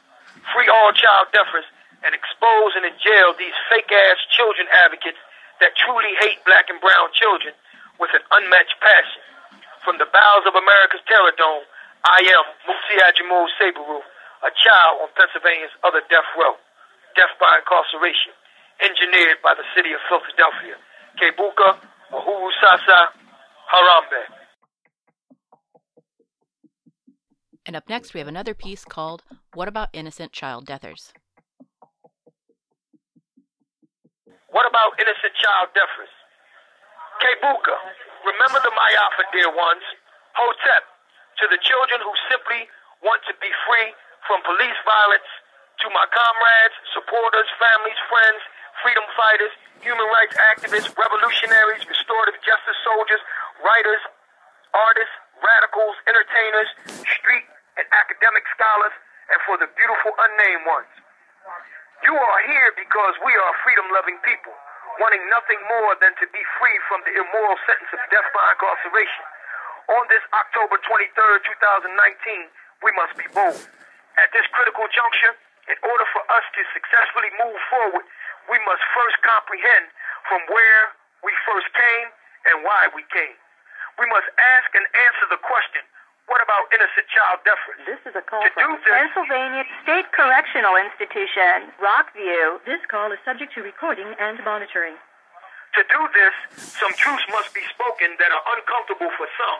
Free 0.53 0.69
all 0.69 0.91
child 0.93 1.33
deference 1.33 1.67
and 2.05 2.13
expose 2.13 2.77
and 2.77 2.85
in 2.85 2.95
jail 3.01 3.33
these 3.35 3.55
fake 3.69 3.89
ass 3.89 4.19
children 4.33 4.69
advocates 4.85 5.19
that 5.59 5.73
truly 5.77 6.13
hate 6.21 6.41
black 6.45 6.69
and 6.69 6.77
brown 6.77 7.09
children 7.17 7.53
with 7.97 8.13
an 8.13 8.21
unmatched 8.37 8.77
passion. 8.77 9.23
From 9.81 9.97
the 9.97 10.09
bowels 10.09 10.45
of 10.45 10.53
America's 10.53 11.01
Terror 11.09 11.33
Dome, 11.33 11.65
I 12.05 12.21
am 12.21 12.45
Musi 12.69 12.95
Ajimul 13.01 13.49
Sabaru, 13.57 14.05
a 14.45 14.51
child 14.53 15.01
on 15.01 15.09
Pennsylvania's 15.17 15.73
other 15.81 16.05
death 16.05 16.29
row, 16.37 16.53
death 17.17 17.33
by 17.41 17.57
incarceration, 17.57 18.35
engineered 18.83 19.41
by 19.41 19.57
the 19.57 19.65
city 19.73 19.93
of 19.97 20.01
Philadelphia. 20.05 20.77
Kebuka, 21.17 21.81
Uhuru 22.13 22.49
Sasa, 22.61 23.09
Harambe. 23.73 24.21
And 27.65 27.75
up 27.75 27.89
next, 27.89 28.13
we 28.13 28.19
have 28.19 28.29
another 28.29 28.53
piece 28.53 28.85
called 28.85 29.23
What 29.57 29.65
about 29.65 29.89
innocent 29.89 30.37
child 30.37 30.69
deathers? 30.69 31.09
What 34.53 34.69
about 34.69 34.93
innocent 35.01 35.33
child 35.33 35.73
deathers? 35.73 36.13
Kebuka, 37.17 37.73
remember 38.21 38.61
the 38.61 38.69
Maafa, 38.69 39.25
dear 39.33 39.49
ones. 39.49 39.81
Hotep, 40.37 40.85
to 41.41 41.49
the 41.49 41.57
children 41.65 42.05
who 42.05 42.13
simply 42.29 42.69
want 43.01 43.25
to 43.25 43.33
be 43.41 43.49
free 43.65 43.97
from 44.29 44.45
police 44.45 44.77
violence, 44.85 45.25
to 45.81 45.89
my 45.89 46.05
comrades, 46.13 46.77
supporters, 46.93 47.49
families, 47.57 47.97
friends, 48.13 48.45
freedom 48.85 49.09
fighters, 49.17 49.49
human 49.81 50.05
rights 50.13 50.37
activists, 50.53 50.93
revolutionaries, 50.93 51.81
restorative 51.89 52.37
justice 52.45 52.77
soldiers, 52.85 53.25
writers, 53.65 54.05
artists, 54.77 55.17
radicals, 55.41 55.97
entertainers, 56.05 56.69
street 57.09 57.49
and 57.81 57.89
academic 57.89 58.45
scholars, 58.53 58.93
and 59.31 59.39
for 59.43 59.59
the 59.59 59.67
beautiful 59.75 60.13
unnamed 60.15 60.63
ones. 60.67 60.91
You 62.05 62.13
are 62.13 62.41
here 62.47 62.71
because 62.77 63.15
we 63.25 63.33
are 63.33 63.53
freedom 63.65 63.87
loving 63.91 64.21
people, 64.21 64.53
wanting 65.01 65.23
nothing 65.33 65.59
more 65.67 65.97
than 65.97 66.13
to 66.21 66.25
be 66.29 66.43
free 66.61 66.77
from 66.87 67.01
the 67.03 67.13
immoral 67.17 67.57
sentence 67.65 67.91
of 67.91 68.01
death 68.13 68.27
by 68.31 68.45
incarceration. 68.53 69.25
On 69.97 70.03
this 70.11 70.23
October 70.35 70.77
23rd, 70.83 71.37
2019, 71.47 72.51
we 72.83 72.91
must 72.93 73.15
be 73.17 73.27
bold. 73.31 73.63
At 74.19 74.29
this 74.35 74.45
critical 74.51 74.85
juncture, 74.91 75.33
in 75.67 75.77
order 75.83 76.07
for 76.15 76.23
us 76.31 76.45
to 76.55 76.61
successfully 76.75 77.31
move 77.39 77.59
forward, 77.71 78.05
we 78.47 78.59
must 78.63 78.83
first 78.95 79.17
comprehend 79.23 79.91
from 80.27 80.43
where 80.51 80.95
we 81.23 81.33
first 81.43 81.67
came 81.75 82.07
and 82.51 82.63
why 82.63 82.87
we 82.95 83.03
came. 83.11 83.35
We 83.99 84.05
must 84.07 84.29
ask 84.37 84.69
and 84.77 84.85
answer 84.85 85.27
the 85.33 85.41
question, 85.41 85.83
what 86.27 86.43
about 86.43 86.67
innocent 86.75 87.07
child 87.07 87.39
deference? 87.47 87.83
This 87.87 88.01
is 88.03 88.13
a 88.15 88.23
call 88.23 88.43
To 88.43 88.51
from 88.51 88.75
this- 88.75 88.87
Pennsylvania 88.87 89.63
State 89.83 90.11
Correctional 90.11 90.75
Institution, 90.75 91.71
Rockview. 91.79 92.63
This 92.67 92.83
call 92.91 93.11
is 93.11 93.19
subject 93.23 93.53
to 93.55 93.63
recording 93.63 94.13
and 94.19 94.43
monitoring. 94.43 94.99
To 95.75 95.83
do 95.83 96.01
this, 96.13 96.33
some 96.79 96.91
truths 96.93 97.23
must 97.29 97.53
be 97.53 97.63
spoken 97.71 98.15
that 98.19 98.31
are 98.31 98.43
uncomfortable 98.55 99.11
for 99.15 99.27
some, 99.37 99.59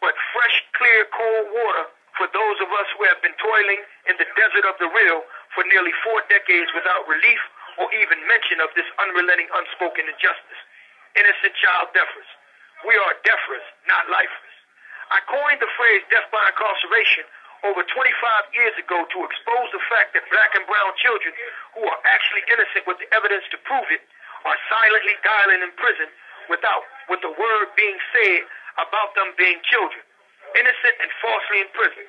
but 0.00 0.14
fresh, 0.32 0.56
clear, 0.72 1.04
cold 1.12 1.50
water 1.52 1.86
for 2.16 2.26
those 2.32 2.60
of 2.60 2.72
us 2.72 2.88
who 2.96 3.04
have 3.04 3.20
been 3.20 3.34
toiling 3.36 3.84
in 4.08 4.16
the 4.16 4.28
desert 4.36 4.64
of 4.64 4.78
the 4.78 4.88
real 4.88 5.24
for 5.54 5.64
nearly 5.64 5.92
four 6.04 6.22
decades 6.28 6.72
without 6.72 7.06
relief 7.08 7.40
or 7.76 7.92
even 7.92 8.26
mention 8.26 8.60
of 8.60 8.72
this 8.74 8.86
unrelenting, 8.98 9.48
unspoken 9.52 10.08
injustice. 10.08 10.60
Innocent 11.16 11.52
child 11.60 11.92
deference. 11.92 12.28
We 12.86 12.96
are 12.96 13.12
deferers, 13.24 13.64
not 13.88 14.08
lifers. 14.08 14.45
I 15.10 15.22
coined 15.30 15.62
the 15.62 15.70
phrase 15.78 16.02
death 16.10 16.26
by 16.34 16.42
incarceration 16.50 17.24
over 17.62 17.82
25 17.86 18.58
years 18.58 18.74
ago 18.74 19.06
to 19.06 19.18
expose 19.22 19.68
the 19.70 19.82
fact 19.86 20.18
that 20.18 20.26
black 20.34 20.50
and 20.58 20.66
brown 20.66 20.92
children 20.98 21.30
who 21.78 21.82
are 21.86 22.00
actually 22.10 22.42
innocent 22.50 22.84
with 22.90 22.98
the 22.98 23.08
evidence 23.14 23.46
to 23.54 23.58
prove 23.62 23.86
it 23.94 24.02
are 24.42 24.58
silently 24.66 25.16
dying 25.22 25.62
in 25.62 25.72
prison 25.78 26.10
without 26.50 26.82
with 27.06 27.22
the 27.22 27.30
word 27.30 27.66
being 27.78 27.98
said 28.14 28.42
about 28.82 29.14
them 29.14 29.30
being 29.38 29.58
children, 29.66 30.02
innocent 30.58 30.94
and 30.98 31.10
falsely 31.22 31.58
in 31.62 31.70
prison. 31.74 32.02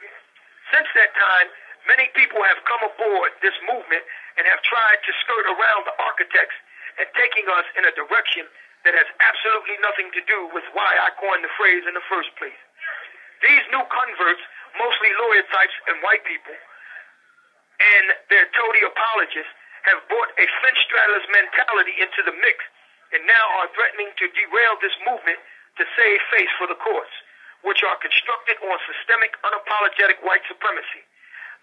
Since 0.73 0.89
that 0.97 1.13
time, 1.15 1.47
many 1.87 2.09
people 2.17 2.41
have 2.43 2.59
come 2.65 2.81
aboard 2.81 3.31
this 3.45 3.55
movement 3.65 4.03
and 4.35 4.43
have 4.45 4.61
tried 4.65 4.99
to 5.05 5.11
skirt 5.23 5.45
around 5.47 5.85
the 5.85 5.95
architects 6.01 6.57
and 6.97 7.07
taking 7.13 7.45
us 7.45 7.65
in 7.77 7.85
a 7.87 7.93
direction 7.93 8.45
that 8.85 8.93
has 8.93 9.07
absolutely 9.21 9.77
nothing 9.81 10.09
to 10.17 10.21
do 10.25 10.49
with 10.53 10.65
why 10.73 10.91
I 11.01 11.13
coined 11.17 11.45
the 11.45 11.53
phrase 11.57 11.85
in 11.87 11.93
the 11.93 12.05
first 12.09 12.29
place. 12.37 12.66
These 13.41 13.65
new 13.69 13.85
converts, 13.89 14.43
mostly 14.77 15.11
lawyer 15.21 15.45
types 15.53 15.77
and 15.89 16.01
white 16.01 16.25
people, 16.25 16.57
and 17.77 18.05
their 18.33 18.49
toady 18.57 18.81
apologists 18.81 19.53
have 19.85 20.01
brought 20.09 20.33
a 20.35 20.45
fence 20.65 20.79
straddler's 20.89 21.27
mentality 21.29 21.95
into 22.01 22.21
the 22.25 22.35
mix 22.41 22.57
and 23.13 23.23
now 23.23 23.45
are 23.61 23.71
threatening 23.71 24.11
to 24.19 24.25
derail 24.35 24.75
this 24.83 24.95
movement 25.07 25.39
to 25.79 25.83
save 25.95 26.19
face 26.33 26.51
for 26.59 26.67
the 26.67 26.75
courts, 26.81 27.13
which 27.63 27.85
are 27.85 27.95
constructed 28.01 28.57
on 28.65 28.75
systemic, 28.83 29.37
unapologetic 29.45 30.19
white 30.25 30.43
supremacy. 30.49 31.05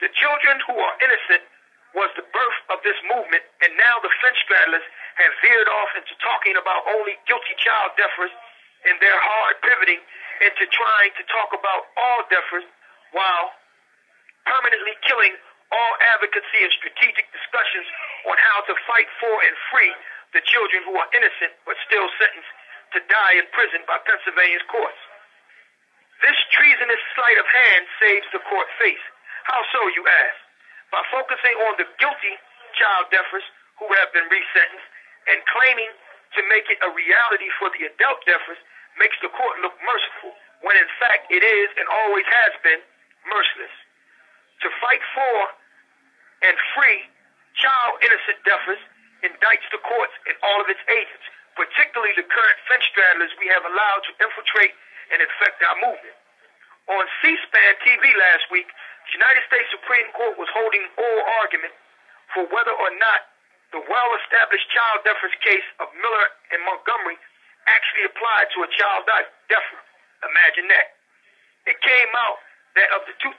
The 0.01 0.09
children 0.17 0.63
who 0.65 0.79
are 0.79 0.95
innocent 1.05 1.45
was 1.95 2.11
the 2.19 2.27
birth 2.27 2.59
of 2.75 2.83
this 2.83 2.99
movement, 3.07 3.45
and 3.63 3.71
now 3.79 4.03
the 4.03 4.11
fence 4.23 4.39
straddlers 4.43 4.87
have 5.21 5.33
veered 5.43 5.71
off 5.71 5.91
into 5.95 6.15
talking 6.19 6.59
about 6.59 6.83
only 6.97 7.15
guilty 7.29 7.55
child 7.61 7.95
deference 7.95 8.35
and 8.89 8.99
their 8.99 9.15
hard 9.15 9.55
pivoting 9.63 10.01
into 10.43 10.65
trying 10.71 11.13
to 11.19 11.23
talk 11.31 11.55
about 11.55 11.83
all 11.99 12.27
deference 12.31 12.69
while 13.15 13.55
permanently 14.49 14.97
killing 15.07 15.35
all 15.73 15.93
advocacy 16.15 16.61
and 16.63 16.73
strategic 16.79 17.27
discussions 17.35 17.87
on 18.31 18.37
how 18.39 18.63
to 18.69 18.75
fight 18.87 19.09
for 19.19 19.35
and 19.43 19.55
free 19.71 19.93
the 20.35 20.43
children 20.47 20.83
who 20.87 20.95
are 20.99 21.09
innocent 21.15 21.55
but 21.67 21.79
still 21.87 22.07
sentenced 22.19 22.53
to 22.95 22.99
die 23.11 23.35
in 23.39 23.47
prison 23.55 23.83
by 23.87 23.99
Pennsylvania's 24.07 24.63
courts. 24.71 24.99
This 26.23 26.39
treasonous 26.55 27.03
sleight 27.19 27.39
of 27.39 27.47
hand 27.47 27.85
saves 27.99 28.29
the 28.31 28.43
court 28.47 28.71
face. 28.79 29.03
How 29.51 29.61
so, 29.75 29.81
you 29.93 30.07
ask? 30.07 30.39
By 30.95 31.03
focusing 31.11 31.55
on 31.69 31.75
the 31.77 31.91
guilty 31.99 32.35
child 32.79 33.11
deference 33.11 33.47
who 33.83 33.91
have 33.99 34.15
been 34.15 34.27
resentenced 34.31 34.89
and 35.31 35.43
claiming 35.51 35.91
to 36.39 36.41
make 36.51 36.67
it 36.71 36.79
a 36.83 36.91
reality 36.91 37.51
for 37.59 37.71
the 37.75 37.87
adult 37.91 38.23
deference 38.27 38.63
makes 38.99 39.19
the 39.23 39.31
court 39.31 39.59
look 39.61 39.75
merciful 39.83 40.33
when 40.63 40.77
in 40.81 40.89
fact 40.99 41.29
it 41.29 41.45
is 41.45 41.69
and 41.77 41.87
always 42.05 42.25
has 42.25 42.53
been 42.65 42.81
merciless. 43.29 43.75
To 44.65 44.69
fight 44.81 45.03
for 45.13 45.37
and 46.45 46.57
free 46.77 47.05
child 47.59 48.01
innocent 48.03 48.39
deference 48.45 48.83
indicts 49.25 49.69
the 49.73 49.81
courts 49.81 50.13
and 50.29 50.37
all 50.45 50.61
of 50.61 50.69
its 50.69 50.81
agents, 50.89 51.27
particularly 51.57 52.13
the 52.17 52.27
current 52.27 52.59
fence 52.69 52.85
straddlers 52.93 53.33
we 53.41 53.49
have 53.49 53.65
allowed 53.65 54.03
to 54.09 54.13
infiltrate 54.21 54.75
and 55.13 55.21
infect 55.21 55.61
our 55.65 55.77
movement. 55.81 56.17
On 56.85 57.05
C-SPAN 57.25 57.75
TV 57.81 58.05
last 58.13 58.45
week, 58.53 58.69
the 59.09 59.13
United 59.17 59.41
States 59.49 59.69
Supreme 59.73 60.09
Court 60.13 60.37
was 60.37 60.49
holding 60.53 60.85
oral 61.01 61.25
argument 61.41 61.73
for 62.33 62.45
whether 62.53 62.73
or 62.73 62.93
not 63.01 63.33
the 63.73 63.81
well-established 63.81 64.69
child 64.69 65.01
deference 65.05 65.37
case 65.41 65.65
of 65.81 65.89
Miller 65.97 66.27
and 66.53 66.61
Montgomery 66.69 67.17
actually 67.67 68.05
applied 68.09 68.49
to 68.55 68.65
a 68.65 68.69
child 68.73 69.09
deference. 69.49 69.89
Imagine 70.25 70.69
that. 70.73 70.97
It 71.69 71.81
came 71.81 72.13
out 72.17 72.39
that 72.77 72.91
of 72.93 73.07
the 73.07 73.15
2,800 73.23 73.33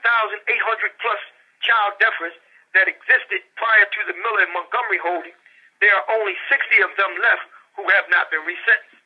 plus 0.98 1.22
child 1.62 1.98
deference 1.98 2.36
that 2.74 2.90
existed 2.90 3.40
prior 3.56 3.86
to 3.86 4.00
the 4.10 4.16
Miller 4.16 4.44
and 4.44 4.52
Montgomery 4.52 5.00
holding, 5.00 5.36
there 5.80 5.92
are 5.92 6.06
only 6.18 6.34
60 6.48 6.58
of 6.82 6.92
them 6.96 7.12
left 7.20 7.46
who 7.76 7.84
have 7.92 8.08
not 8.08 8.32
been 8.32 8.42
resentenced. 8.44 9.00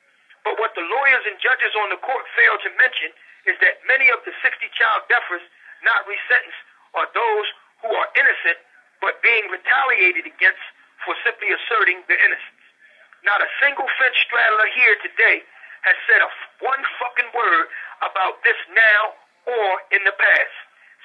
But 0.47 0.57
what 0.57 0.73
the 0.73 0.87
lawyers 0.87 1.25
and 1.29 1.37
judges 1.43 1.75
on 1.77 1.93
the 1.93 2.00
court 2.00 2.25
fail 2.33 2.57
to 2.65 2.71
mention 2.81 3.11
is 3.45 3.57
that 3.61 3.83
many 3.85 4.09
of 4.09 4.23
the 4.25 4.33
60 4.41 4.57
child 4.73 5.05
deference 5.11 5.45
not 5.85 6.07
resentenced 6.07 6.65
are 6.97 7.09
those 7.12 7.49
who 7.85 7.91
are 7.93 8.09
innocent 8.17 8.61
but 9.00 9.21
being 9.25 9.49
retaliated 9.49 10.29
against 10.29 10.65
for 11.05 11.17
simply 11.25 11.49
asserting 11.49 12.05
their 12.07 12.21
innocence. 12.21 12.60
Not 13.21 13.45
a 13.45 13.49
single 13.61 13.89
fence 14.00 14.17
straddler 14.25 14.69
here 14.73 14.97
today 15.05 15.45
has 15.85 15.97
said 16.09 16.25
a 16.25 16.29
one 16.65 16.81
fucking 16.97 17.31
word 17.37 17.67
about 18.00 18.41
this 18.45 18.57
now 18.73 19.03
or 19.45 19.69
in 19.93 20.00
the 20.09 20.17
past. 20.17 20.57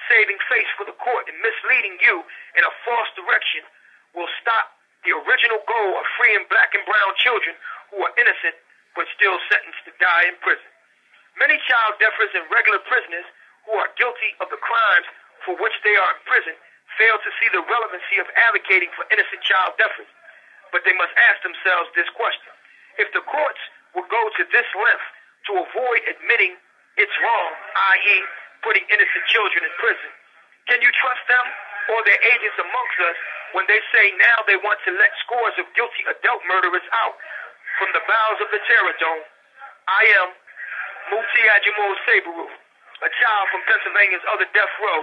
Saving 0.08 0.40
face 0.48 0.70
for 0.80 0.88
the 0.88 0.96
court 0.96 1.28
and 1.28 1.36
misleading 1.44 1.98
you 2.00 2.24
in 2.56 2.62
a 2.64 2.72
false 2.88 3.10
direction 3.18 3.64
will 4.16 4.30
stop 4.40 4.76
the 5.04 5.12
original 5.12 5.60
goal 5.68 5.92
of 5.98 6.04
freeing 6.16 6.48
black 6.48 6.72
and 6.72 6.84
brown 6.88 7.12
children 7.20 7.52
who 7.92 8.00
are 8.00 8.14
innocent 8.16 8.56
but 8.96 9.04
still 9.12 9.36
sentenced 9.52 9.84
to 9.84 9.92
die 10.00 10.24
in 10.30 10.40
prison. 10.40 10.68
Many 11.36 11.60
child 11.68 12.00
deference 12.00 12.32
and 12.32 12.48
regular 12.48 12.80
prisoners 12.88 13.28
who 13.68 13.76
are 13.76 13.92
guilty 14.00 14.32
of 14.40 14.48
the 14.48 14.60
crimes 14.62 15.08
for 15.44 15.52
which 15.60 15.76
they 15.84 15.92
are 15.92 16.16
in 16.16 16.20
prison 16.24 16.56
fail 16.96 17.20
to 17.20 17.30
see 17.36 17.52
the 17.52 17.60
relevancy 17.60 18.16
of 18.16 18.26
advocating 18.48 18.88
for 18.96 19.04
innocent 19.12 19.44
child 19.44 19.76
deference. 19.76 20.15
But 20.76 20.84
they 20.84 20.92
must 21.00 21.16
ask 21.32 21.40
themselves 21.40 21.88
this 21.96 22.04
question. 22.12 22.52
If 23.00 23.08
the 23.16 23.24
courts 23.24 23.62
would 23.96 24.12
go 24.12 24.22
to 24.28 24.42
this 24.52 24.68
length 24.76 25.08
to 25.48 25.64
avoid 25.64 26.04
admitting 26.04 26.52
it's 27.00 27.16
wrong, 27.24 27.50
i.e., 27.96 28.16
putting 28.60 28.84
innocent 28.92 29.24
children 29.32 29.64
in 29.64 29.72
prison, 29.80 30.12
can 30.68 30.84
you 30.84 30.92
trust 31.00 31.24
them 31.32 31.46
or 31.96 32.04
their 32.04 32.20
agents 32.28 32.60
amongst 32.60 32.98
us 33.08 33.16
when 33.56 33.64
they 33.72 33.80
say 33.88 34.12
now 34.20 34.44
they 34.44 34.60
want 34.60 34.76
to 34.84 34.92
let 35.00 35.16
scores 35.24 35.56
of 35.56 35.64
guilty 35.72 36.04
adult 36.12 36.44
murderers 36.44 36.84
out 36.92 37.16
from 37.80 37.88
the 37.96 38.04
bowels 38.04 38.44
of 38.44 38.52
the 38.52 38.60
terror 38.68 38.92
dome? 39.00 39.24
I 39.88 40.02
am 40.20 40.28
Muti 41.08 41.42
Ajimol 41.56 41.96
Sabaru, 42.04 42.52
a 43.00 43.10
child 43.16 43.44
from 43.48 43.64
Pennsylvania's 43.64 44.28
other 44.28 44.44
death 44.52 44.74
row, 44.76 45.00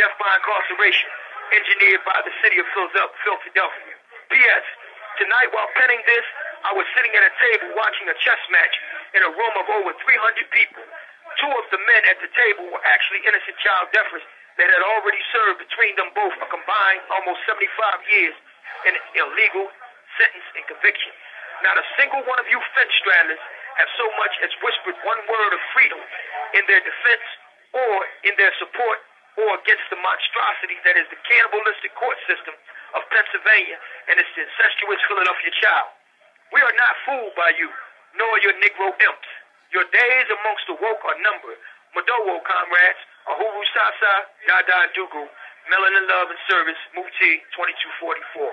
death 0.00 0.16
by 0.16 0.32
incarceration, 0.40 1.12
engineered 1.52 2.08
by 2.08 2.24
the 2.24 2.32
city 2.40 2.56
of 2.56 2.64
Philadelphia. 2.72 4.00
P.S. 4.32 4.64
Tonight, 5.20 5.52
while 5.52 5.68
penning 5.76 6.00
this, 6.08 6.24
I 6.64 6.72
was 6.72 6.88
sitting 6.96 7.12
at 7.12 7.20
a 7.20 7.32
table 7.36 7.76
watching 7.76 8.08
a 8.08 8.16
chess 8.24 8.40
match 8.48 8.74
in 9.12 9.20
a 9.20 9.28
room 9.28 9.54
of 9.60 9.68
over 9.68 9.92
300 9.92 10.00
people. 10.48 10.80
Two 11.36 11.52
of 11.60 11.68
the 11.68 11.76
men 11.76 12.02
at 12.08 12.16
the 12.24 12.30
table 12.32 12.64
were 12.72 12.80
actually 12.88 13.20
innocent 13.28 13.52
child 13.60 13.92
deference 13.92 14.24
that 14.56 14.72
had 14.72 14.80
already 14.80 15.20
served 15.28 15.60
between 15.60 15.92
them 16.00 16.08
both 16.16 16.32
a 16.40 16.48
combined 16.48 17.04
almost 17.12 17.44
75 17.44 17.68
years 18.08 18.32
in 18.88 18.96
illegal 19.20 19.68
sentence 20.16 20.48
and 20.56 20.64
conviction. 20.64 21.12
Not 21.68 21.76
a 21.76 21.84
single 22.00 22.24
one 22.24 22.40
of 22.40 22.48
you 22.48 22.56
fence 22.72 22.92
straddlers 23.04 23.44
have 23.76 23.92
so 24.00 24.08
much 24.16 24.34
as 24.40 24.48
whispered 24.64 24.96
one 25.04 25.20
word 25.28 25.52
of 25.52 25.60
freedom 25.76 26.00
in 26.56 26.64
their 26.64 26.80
defense 26.80 27.28
or 27.76 28.08
in 28.24 28.32
their 28.40 28.56
support 28.56 29.04
or 29.36 29.60
against 29.60 29.84
the 29.92 30.00
monstrosity 30.00 30.80
that 30.88 30.96
is 30.96 31.04
the 31.12 31.20
cannibalistic 31.28 31.92
court 32.00 32.16
system 32.24 32.56
of 32.96 33.02
Pennsylvania 33.10 33.78
and 34.10 34.18
its 34.18 34.32
incestuous 34.34 35.00
Philadelphia 35.06 35.52
child. 35.60 35.90
We 36.50 36.60
are 36.62 36.74
not 36.74 36.94
fooled 37.06 37.34
by 37.38 37.54
you, 37.54 37.70
nor 38.18 38.32
your 38.42 38.54
Negro 38.58 38.90
imps. 38.90 39.30
Your 39.70 39.86
days 39.94 40.26
amongst 40.30 40.66
the 40.66 40.74
woke 40.82 41.02
are 41.06 41.18
numbered. 41.22 41.60
Madowo, 41.94 42.42
comrades, 42.42 43.02
Uhuru 43.30 43.62
Sasa, 43.74 44.14
Dada 44.46 44.90
Dugu, 44.94 45.26
Melanin 45.70 46.06
Love 46.10 46.30
and 46.30 46.42
Service, 46.50 46.78
Mufti 46.94 47.42
2244. 47.54 48.50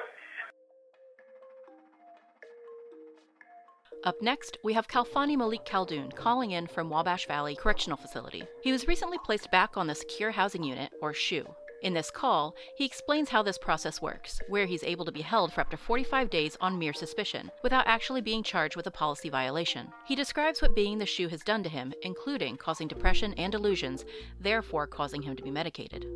Up 4.04 4.22
next, 4.22 4.58
we 4.64 4.74
have 4.74 4.88
Khalfani 4.88 5.36
Malik 5.36 5.66
Khaldun 5.66 6.16
calling 6.16 6.52
in 6.52 6.68
from 6.68 6.90
Wabash 6.90 7.28
Valley 7.28 7.56
Correctional 7.56 7.98
Facility. 7.98 8.44
He 8.62 8.72
was 8.72 8.88
recently 8.88 9.18
placed 9.26 9.50
back 9.52 9.76
on 9.76 9.88
the 9.88 9.96
Secure 9.96 10.32
Housing 10.32 10.64
Unit, 10.64 10.92
or 11.02 11.14
SHU. 11.14 11.48
In 11.84 11.94
this 11.94 12.10
call, 12.10 12.56
he 12.76 12.86
explains 12.86 13.30
how 13.30 13.44
this 13.44 13.58
process 13.58 14.02
works, 14.02 14.42
where 14.50 14.66
he's 14.66 14.84
able 14.84 15.06
to 15.06 15.12
be 15.12 15.22
held 15.22 15.54
for 15.54 15.62
up 15.62 15.70
to 15.70 15.78
45 15.78 16.30
days 16.30 16.58
on 16.60 16.80
mere 16.80 16.94
suspicion, 16.94 17.52
without 17.62 17.86
actually 17.86 18.22
being 18.22 18.42
charged 18.42 18.76
with 18.76 18.88
a 18.88 18.92
policy 18.92 19.30
violation. 19.30 19.88
He 20.08 20.16
describes 20.16 20.60
what 20.60 20.76
being 20.76 20.98
the 20.98 21.06
SHU 21.06 21.28
has 21.28 21.44
done 21.44 21.62
to 21.62 21.70
him, 21.70 21.94
including 22.02 22.58
causing 22.58 22.88
depression 22.88 23.34
and 23.38 23.52
delusions, 23.52 24.06
therefore 24.40 24.88
causing 24.88 25.22
him 25.22 25.36
to 25.36 25.44
be 25.44 25.52
medicated. 25.52 26.08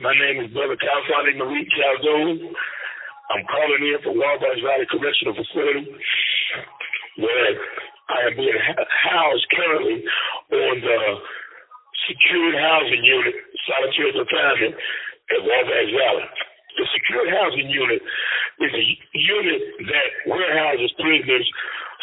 My 0.00 0.14
name 0.18 0.44
is 0.44 0.50
Brother 0.52 0.76
Khalfani 0.76 1.38
Malik 1.38 1.68
Khaldun. 1.78 2.52
I'm 3.30 3.44
calling 3.46 3.94
in 3.94 4.02
from 4.02 4.18
Wabash 4.18 4.60
Valley 4.64 4.86
Correctional 4.90 5.34
Facility, 5.34 5.86
where 7.18 7.54
I 8.10 8.26
am 8.26 8.36
being 8.36 8.58
housed 9.04 9.46
currently 9.54 10.02
on 10.52 10.76
the 10.84 10.98
secured 12.08 12.56
housing 12.60 13.02
unit, 13.04 13.34
solitary 13.64 14.12
confinement 14.12 14.74
at 14.76 15.40
Wabash 15.40 15.90
Valley. 15.96 16.28
The 16.76 16.86
secured 16.92 17.30
housing 17.32 17.68
unit 17.68 18.00
is 18.60 18.72
a 18.72 18.84
unit 19.16 19.60
that 19.88 20.08
warehouses 20.28 20.92
prisoners 21.00 21.46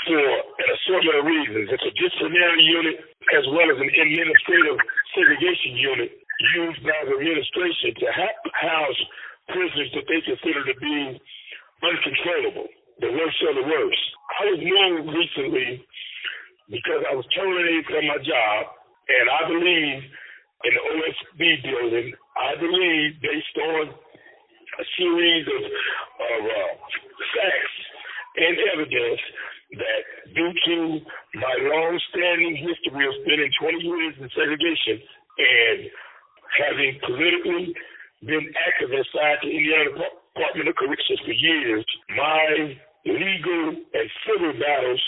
for 0.07 0.21
an 0.21 0.67
assortment 0.73 1.17
of 1.19 1.25
reasons. 1.25 1.69
It's 1.73 1.89
a 1.89 1.95
disciplinary 1.97 2.63
unit 2.63 2.95
as 3.37 3.45
well 3.53 3.69
as 3.69 3.77
an 3.77 3.89
administrative 3.89 4.77
segregation 5.13 5.77
unit 5.77 6.09
used 6.55 6.81
by 6.81 6.97
the 7.05 7.19
administration 7.19 7.93
to 7.99 8.05
house 8.09 8.99
prisoners 9.51 9.91
that 9.93 10.05
they 10.07 10.21
consider 10.23 10.61
to 10.65 10.75
be 10.79 10.97
uncontrollable, 11.83 12.69
the 13.01 13.11
worst 13.11 13.39
of 13.49 13.53
the 13.59 13.65
worst. 13.67 14.03
I 14.39 14.41
was 14.53 14.59
known 14.61 14.93
recently 15.11 15.83
because 16.69 17.01
I 17.09 17.17
was 17.17 17.25
terminated 17.33 17.85
from 17.89 18.05
my 18.05 18.21
job, 18.21 18.61
and 19.09 19.25
I 19.25 19.41
believe 19.49 19.99
in 20.65 20.71
the 20.75 20.83
OSB 20.85 21.41
building, 21.65 22.13
I 22.37 22.53
believe 22.61 23.17
based 23.21 23.57
on 23.57 23.83
a 23.89 24.85
series 24.97 25.45
of, 25.49 25.61
of 25.65 26.39
uh, 26.45 26.73
facts 27.33 27.77
and 28.37 28.55
evidence 28.73 29.21
that 29.75 30.03
due 30.33 30.53
to 30.65 30.77
my 31.37 31.55
long-standing 31.61 32.55
history 32.57 33.05
of 33.05 33.13
spending 33.21 33.51
20 33.59 33.77
years 33.85 34.15
in 34.21 34.29
segregation 34.33 34.97
and 34.97 35.79
having 36.57 36.91
politically 37.05 37.73
been 38.25 38.45
active 38.67 38.91
inside 38.91 39.37
the 39.41 39.51
Indiana 39.53 39.89
Department 39.93 40.69
of 40.69 40.75
Corrections 40.75 41.21
for 41.23 41.33
years, 41.33 41.85
my 42.17 42.77
legal 43.05 43.65
and 43.79 44.07
civil 44.25 44.53
battles 44.59 45.01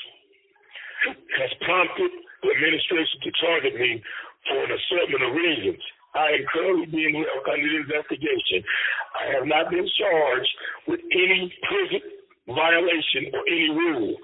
has 1.40 1.52
prompted 1.64 2.12
the 2.44 2.50
administration 2.52 3.18
to 3.24 3.32
target 3.40 3.74
me 3.76 4.04
for 4.50 4.58
an 4.66 4.72
assortment 4.72 5.24
of 5.24 5.32
reasons. 5.36 5.82
I 6.14 6.28
am 6.36 6.44
currently 6.52 6.88
being 6.92 7.16
held 7.24 7.48
under 7.48 7.72
investigation. 7.80 8.60
I 9.16 9.26
have 9.40 9.48
not 9.48 9.72
been 9.72 9.88
charged 9.96 10.54
with 10.88 11.00
any 11.00 11.54
prison 11.64 12.04
violation 12.52 13.32
or 13.32 13.44
any 13.48 13.70
rule. 13.72 14.16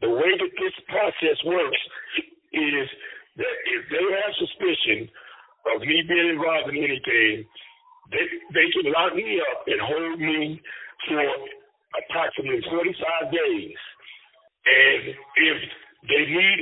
The 0.00 0.08
way 0.08 0.32
that 0.32 0.52
this 0.56 0.76
process 0.88 1.36
works 1.44 1.82
is 2.56 2.86
that 3.36 3.56
if 3.68 3.82
they 3.92 4.00
have 4.00 4.32
suspicion 4.40 5.12
of 5.76 5.84
me 5.84 6.00
being 6.08 6.40
involved 6.40 6.72
in 6.72 6.80
anything, 6.80 7.44
they, 8.10 8.24
they 8.56 8.66
can 8.72 8.88
lock 8.90 9.14
me 9.14 9.38
up 9.44 9.60
and 9.68 9.80
hold 9.80 10.18
me 10.18 10.60
for 11.06 11.20
approximately 12.00 12.64
45 12.64 13.32
days. 13.32 13.76
And 14.64 15.02
if 15.12 15.58
they 16.08 16.24
need 16.26 16.58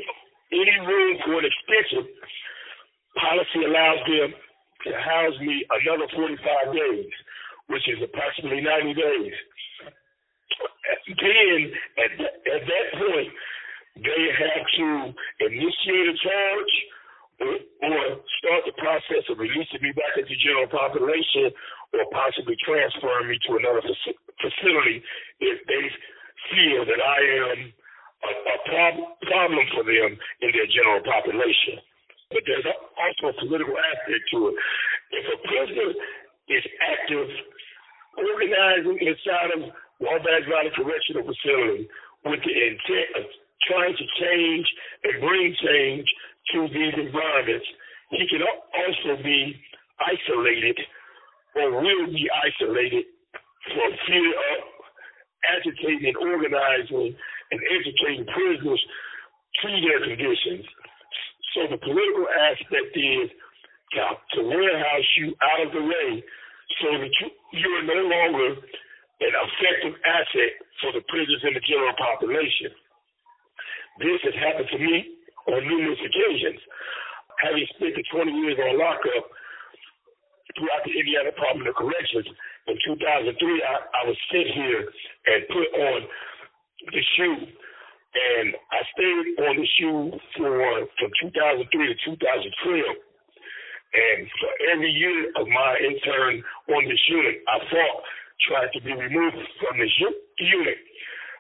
any 0.53 0.77
room 0.87 1.19
for 1.25 1.39
an 1.39 1.47
extension. 1.47 2.09
Policy 3.17 3.61
allows 3.67 4.01
them 4.07 4.31
to 4.87 4.91
house 4.99 5.37
me 5.41 5.65
another 5.83 6.09
45 6.15 6.75
days, 6.75 7.13
which 7.69 7.87
is 7.89 7.99
approximately 8.03 8.63
90 8.63 8.95
days. 8.95 9.35
Then, 11.09 11.59
at, 11.99 12.11
th- 12.19 12.39
at 12.55 12.63
that 12.67 12.87
point, 12.99 13.31
they 13.99 14.23
have 14.31 14.65
to 14.79 14.89
initiate 15.47 16.09
a 16.15 16.17
charge 16.23 16.75
or, 17.41 17.55
or 17.91 18.01
start 18.43 18.63
the 18.67 18.77
process 18.79 19.25
of 19.31 19.39
releasing 19.39 19.83
me 19.83 19.93
back 19.95 20.19
into 20.19 20.35
general 20.43 20.69
population 20.71 21.51
or 21.95 22.05
possibly 22.13 22.57
transferring 22.63 23.29
me 23.31 23.39
to 23.49 23.59
another 23.59 23.83
facility 23.83 25.03
if 25.41 25.59
they 25.67 25.85
feel 26.51 26.87
that 26.87 27.01
I 27.03 27.21
am 27.53 27.59
a, 28.25 28.31
a 28.31 28.57
prob- 28.67 29.09
problem 29.27 29.65
for 29.75 29.85
them 29.85 30.11
in 30.43 30.49
their 30.53 30.69
general 30.71 31.03
population. 31.05 31.79
But 32.31 32.45
there's 32.45 32.69
also 32.69 33.33
a 33.33 33.37
political 33.41 33.77
aspect 33.77 34.25
to 34.35 34.39
it. 34.53 34.57
If 35.17 35.25
a 35.33 35.39
prisoner 35.49 35.91
is 36.53 36.65
active, 36.85 37.29
organizing 38.19 38.99
inside 39.01 39.51
of 39.57 39.63
Wabash 40.01 40.47
Valley 40.51 40.73
Correctional 40.77 41.25
Facility 41.25 41.89
with 42.25 42.41
the 42.45 42.55
intent 42.55 43.09
of 43.17 43.25
trying 43.71 43.95
to 43.97 44.07
change 44.21 44.67
and 45.05 45.15
bring 45.23 45.55
change 45.63 46.07
to 46.55 46.69
these 46.69 46.95
environments, 46.99 47.67
he 48.11 48.25
can 48.29 48.43
also 48.43 49.23
be 49.23 49.57
isolated 50.01 50.79
or 51.57 51.83
will 51.83 52.07
be 52.13 52.29
isolated 52.45 53.05
for 53.73 53.89
fear 54.07 54.31
of 54.55 54.59
agitating 55.59 56.13
and 56.13 56.17
organizing 56.17 57.17
and 57.51 57.61
educating 57.73 58.27
prisoners 58.29 58.83
to 59.63 59.69
their 59.83 60.01
conditions. 60.05 60.65
So 61.57 61.61
the 61.73 61.81
political 61.81 62.27
aspect 62.29 62.93
is 62.95 63.29
to, 64.37 64.41
warehouse 64.45 65.09
you 65.17 65.35
out 65.41 65.61
of 65.67 65.73
the 65.73 65.81
way 65.81 66.09
so 66.83 66.89
that 66.93 67.13
you, 67.21 67.29
you 67.57 67.69
are 67.81 67.87
no 67.89 68.01
longer 68.05 68.61
an 69.19 69.33
effective 69.35 69.95
asset 70.05 70.53
for 70.79 70.93
the 70.93 71.03
prisoners 71.09 71.43
and 71.43 71.57
the 71.57 71.65
general 71.65 71.97
population. 71.97 72.71
This 73.99 74.21
has 74.29 74.37
happened 74.39 74.69
to 74.71 74.79
me 74.79 75.19
on 75.51 75.67
numerous 75.67 75.99
occasions. 75.99 76.61
Having 77.43 77.67
spent 77.75 77.95
the 77.97 78.05
20 78.13 78.31
years 78.31 78.59
on 78.63 78.79
lockup 78.79 79.25
throughout 80.55 80.83
the 80.87 80.95
Indiana 80.95 81.35
Department 81.35 81.67
of 81.67 81.75
Corrections, 81.75 82.29
in 82.69 82.77
2003, 82.85 83.33
I, 83.33 83.75
I 83.81 84.03
was 84.07 84.19
sent 84.31 84.49
here 84.53 84.83
and 84.85 85.41
put 85.49 85.69
on 85.73 85.99
the 86.87 87.03
SHU. 87.17 87.33
and 87.35 88.55
I 88.71 88.81
stayed 88.95 89.27
on 89.47 89.55
the 89.59 89.69
SHU 89.79 89.93
for 90.37 90.87
from 90.99 91.11
2003 91.23 91.67
to 91.67 91.97
2012. 92.17 92.97
And 93.89 94.21
for 94.41 94.51
every 94.73 94.93
year 94.93 95.33
of 95.41 95.49
my 95.49 95.73
intern 95.81 96.45
on 96.77 96.83
this 96.85 97.05
unit, 97.09 97.41
I 97.49 97.57
fought 97.73 97.99
trying 98.47 98.73
to 98.75 98.81
be 98.85 98.93
removed 98.93 99.41
from 99.65 99.81
this 99.81 99.93
unit. 100.39 100.79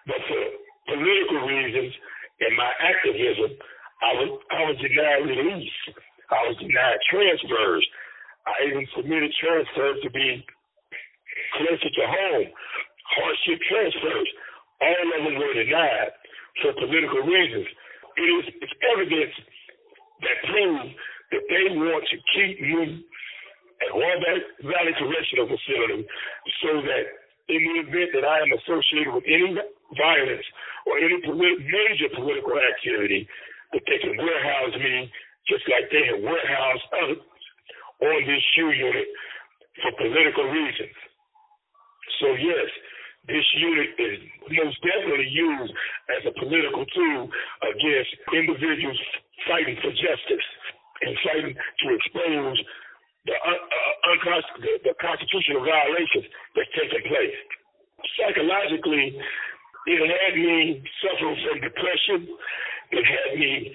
But 0.06 0.20
for 0.26 0.42
political 0.88 1.44
reasons 1.44 1.92
and 2.40 2.56
my 2.56 2.72
activism, 2.80 3.52
I 4.00 4.10
was 4.16 4.30
I 4.50 4.60
was 4.64 4.76
denied 4.80 5.28
release. 5.28 5.78
I 6.30 6.40
was 6.48 6.56
denied 6.56 7.00
transfers. 7.10 7.84
I 8.46 8.52
even 8.72 8.86
submitted 8.96 9.32
transfers 9.36 10.00
to 10.02 10.10
be 10.10 10.40
closer 11.58 11.90
to 11.90 12.04
home, 12.08 12.48
hardship 13.12 13.60
transfers. 13.68 14.28
All 14.80 14.98
of 15.18 15.24
them 15.24 15.34
were 15.38 15.54
denied 15.54 16.12
for 16.62 16.72
political 16.78 17.22
reasons. 17.26 17.66
It 18.18 18.28
is 18.28 18.44
it's 18.62 18.76
evidence 18.94 19.34
that 20.22 20.36
proves 20.50 20.90
that 21.32 21.44
they 21.50 21.64
want 21.76 22.04
to 22.10 22.16
keep 22.34 22.60
me 22.62 23.04
at 23.86 23.90
Wabash 23.94 24.44
Valley 24.66 24.94
Correctional 24.98 25.46
Facility 25.46 26.02
so 26.62 26.82
that 26.82 27.04
in 27.48 27.60
the 27.62 27.74
event 27.86 28.10
that 28.12 28.26
I 28.26 28.42
am 28.42 28.50
associated 28.58 29.12
with 29.14 29.24
any 29.24 29.54
violence 29.96 30.46
or 30.84 30.98
any 30.98 31.16
major 31.24 32.10
political 32.12 32.58
activity, 32.58 33.28
that 33.72 33.82
they 33.86 33.98
can 34.02 34.16
warehouse 34.16 34.74
me 34.76 35.10
just 35.48 35.64
like 35.68 35.88
they 35.88 36.04
have 36.12 36.20
warehoused 36.20 36.86
others 37.02 37.22
on 38.04 38.18
this 38.26 38.42
SHU 38.54 38.68
unit 38.72 39.08
for 39.80 39.92
political 39.96 40.44
reasons. 40.44 40.96
So 42.20 42.34
yes, 42.36 42.68
this 43.28 43.46
unit 43.60 43.90
is 44.00 44.18
most 44.50 44.78
definitely 44.80 45.28
used 45.28 45.72
as 46.16 46.22
a 46.26 46.34
political 46.40 46.84
tool 46.88 47.28
against 47.62 48.12
individuals 48.32 48.98
fighting 49.46 49.76
for 49.84 49.92
justice 49.92 50.48
and 51.04 51.12
fighting 51.22 51.54
to 51.54 51.86
expose 51.94 52.58
the, 53.28 53.36
uh, 53.36 53.52
uh, 53.52 54.40
the, 54.64 54.72
the 54.88 54.94
constitutional 54.98 55.60
violations 55.62 56.26
that's 56.56 56.72
taking 56.72 57.04
place. 57.12 57.36
Psychologically, 58.16 59.14
it 59.86 60.00
had 60.04 60.34
me 60.36 60.82
suffering 61.04 61.38
from 61.44 61.56
depression. 61.60 62.28
It 62.92 63.04
had 63.04 63.38
me 63.38 63.72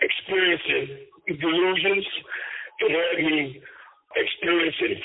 experiencing 0.00 1.10
delusions. 1.26 2.06
It 2.80 2.90
had 2.90 3.16
me 3.26 3.62
experiencing 4.14 4.96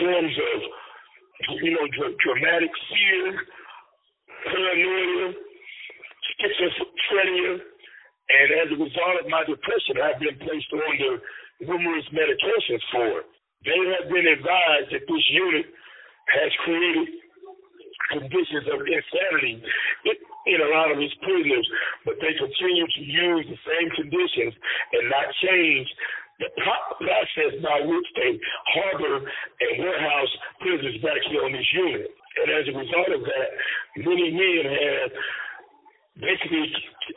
forms 0.00 0.34
of, 0.36 0.58
you 1.62 1.70
know, 1.72 1.86
dr- 1.98 2.16
dramatic 2.18 2.70
fear, 2.90 3.24
paranoia, 4.44 5.34
schizophrenia, 6.40 7.60
and 8.26 8.48
as 8.64 8.68
a 8.74 8.78
result 8.82 9.16
of 9.22 9.30
my 9.30 9.44
depression, 9.46 10.02
I've 10.02 10.20
been 10.20 10.38
placed 10.42 10.66
under 10.72 11.22
numerous 11.62 12.06
medications 12.10 12.82
for 12.92 13.22
it. 13.22 13.26
They 13.64 13.78
have 13.98 14.10
been 14.10 14.26
advised 14.26 14.90
that 14.92 15.04
this 15.06 15.24
unit 15.30 15.66
has 16.34 16.50
created 16.64 17.08
conditions 18.10 18.66
of 18.70 18.80
insanity 18.86 19.62
in 20.46 20.58
a 20.62 20.68
lot 20.70 20.90
of 20.94 20.98
its 21.02 21.14
prisoners, 21.22 21.66
but 22.06 22.14
they 22.22 22.34
continue 22.38 22.86
to 22.86 23.02
use 23.02 23.44
the 23.50 23.60
same 23.66 23.88
conditions 23.98 24.54
and 24.94 25.10
not 25.10 25.26
change 25.42 25.88
the 26.38 26.48
process 26.56 27.52
by 27.62 27.80
which 27.84 28.08
they 28.16 28.38
harbor 28.74 29.24
and 29.24 29.72
warehouse 29.80 30.32
prisoners 30.60 31.00
back 31.02 31.20
here 31.30 31.44
on 31.44 31.52
this 31.52 31.70
unit. 31.72 32.10
And 32.36 32.48
as 32.52 32.64
a 32.68 32.74
result 32.76 33.08
of 33.16 33.22
that, 33.24 33.48
many 34.04 34.28
men 34.30 34.64
have 34.68 35.12
basically 36.20 36.68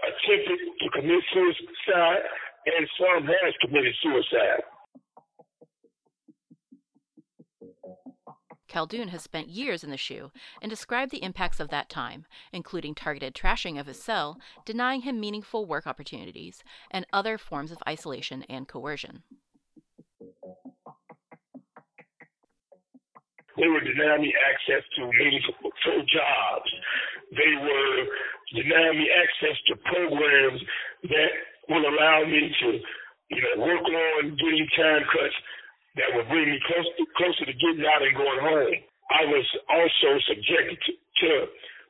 attempted 0.08 0.60
to 0.80 0.88
commit 0.96 1.24
suicide, 1.34 2.24
and 2.66 2.84
some 2.96 3.28
has 3.28 3.54
committed 3.64 3.96
suicide. 4.04 4.64
Khaldun 8.70 9.10
has 9.10 9.24
spent 9.24 9.50
years 9.50 9.84
in 9.84 9.90
the 9.90 9.98
SHU 9.98 10.32
and 10.62 10.70
described 10.70 11.12
the 11.12 11.24
impacts 11.24 11.60
of 11.60 11.70
that 11.70 11.90
time, 11.90 12.26
including 12.54 12.94
targeted 12.94 13.34
trashing 13.34 13.80
of 13.80 13.88
his 13.88 14.02
cell, 14.02 14.40
denying 14.66 15.02
him 15.02 15.20
meaningful 15.20 15.66
work 15.66 15.88
opportunities, 15.88 16.64
and 16.92 17.06
other 17.12 17.38
forms 17.38 17.72
of 17.72 17.80
isolation 17.88 18.44
and 18.44 18.68
coercion. 18.68 19.24
They 23.58 23.68
were 23.68 23.82
denying 23.82 24.22
me 24.22 24.34
access 24.48 24.84
to 24.96 25.02
meaningful 25.08 25.72
jobs. 25.84 26.72
They 27.32 27.54
were 27.60 28.06
denying 28.56 29.00
me 29.00 29.10
access 29.12 29.58
to 29.68 29.76
programs 29.92 30.62
that 31.04 31.32
will 31.68 31.84
allow 31.84 32.24
me 32.26 32.56
to, 32.62 32.80
you 33.30 33.42
know, 33.42 33.64
work 33.66 33.84
on 33.84 34.38
getting 34.38 34.68
time 34.78 35.04
cuts 35.12 35.36
that 36.00 36.16
would 36.16 36.32
bring 36.32 36.48
me 36.48 36.60
close, 36.64 36.88
closer 37.20 37.44
to 37.44 37.56
getting 37.60 37.84
out 37.84 38.00
and 38.00 38.16
going 38.16 38.40
home. 38.40 38.80
I 39.12 39.28
was 39.28 39.46
also 39.68 40.10
subjected 40.32 40.80
to, 40.80 40.92
to 40.96 41.32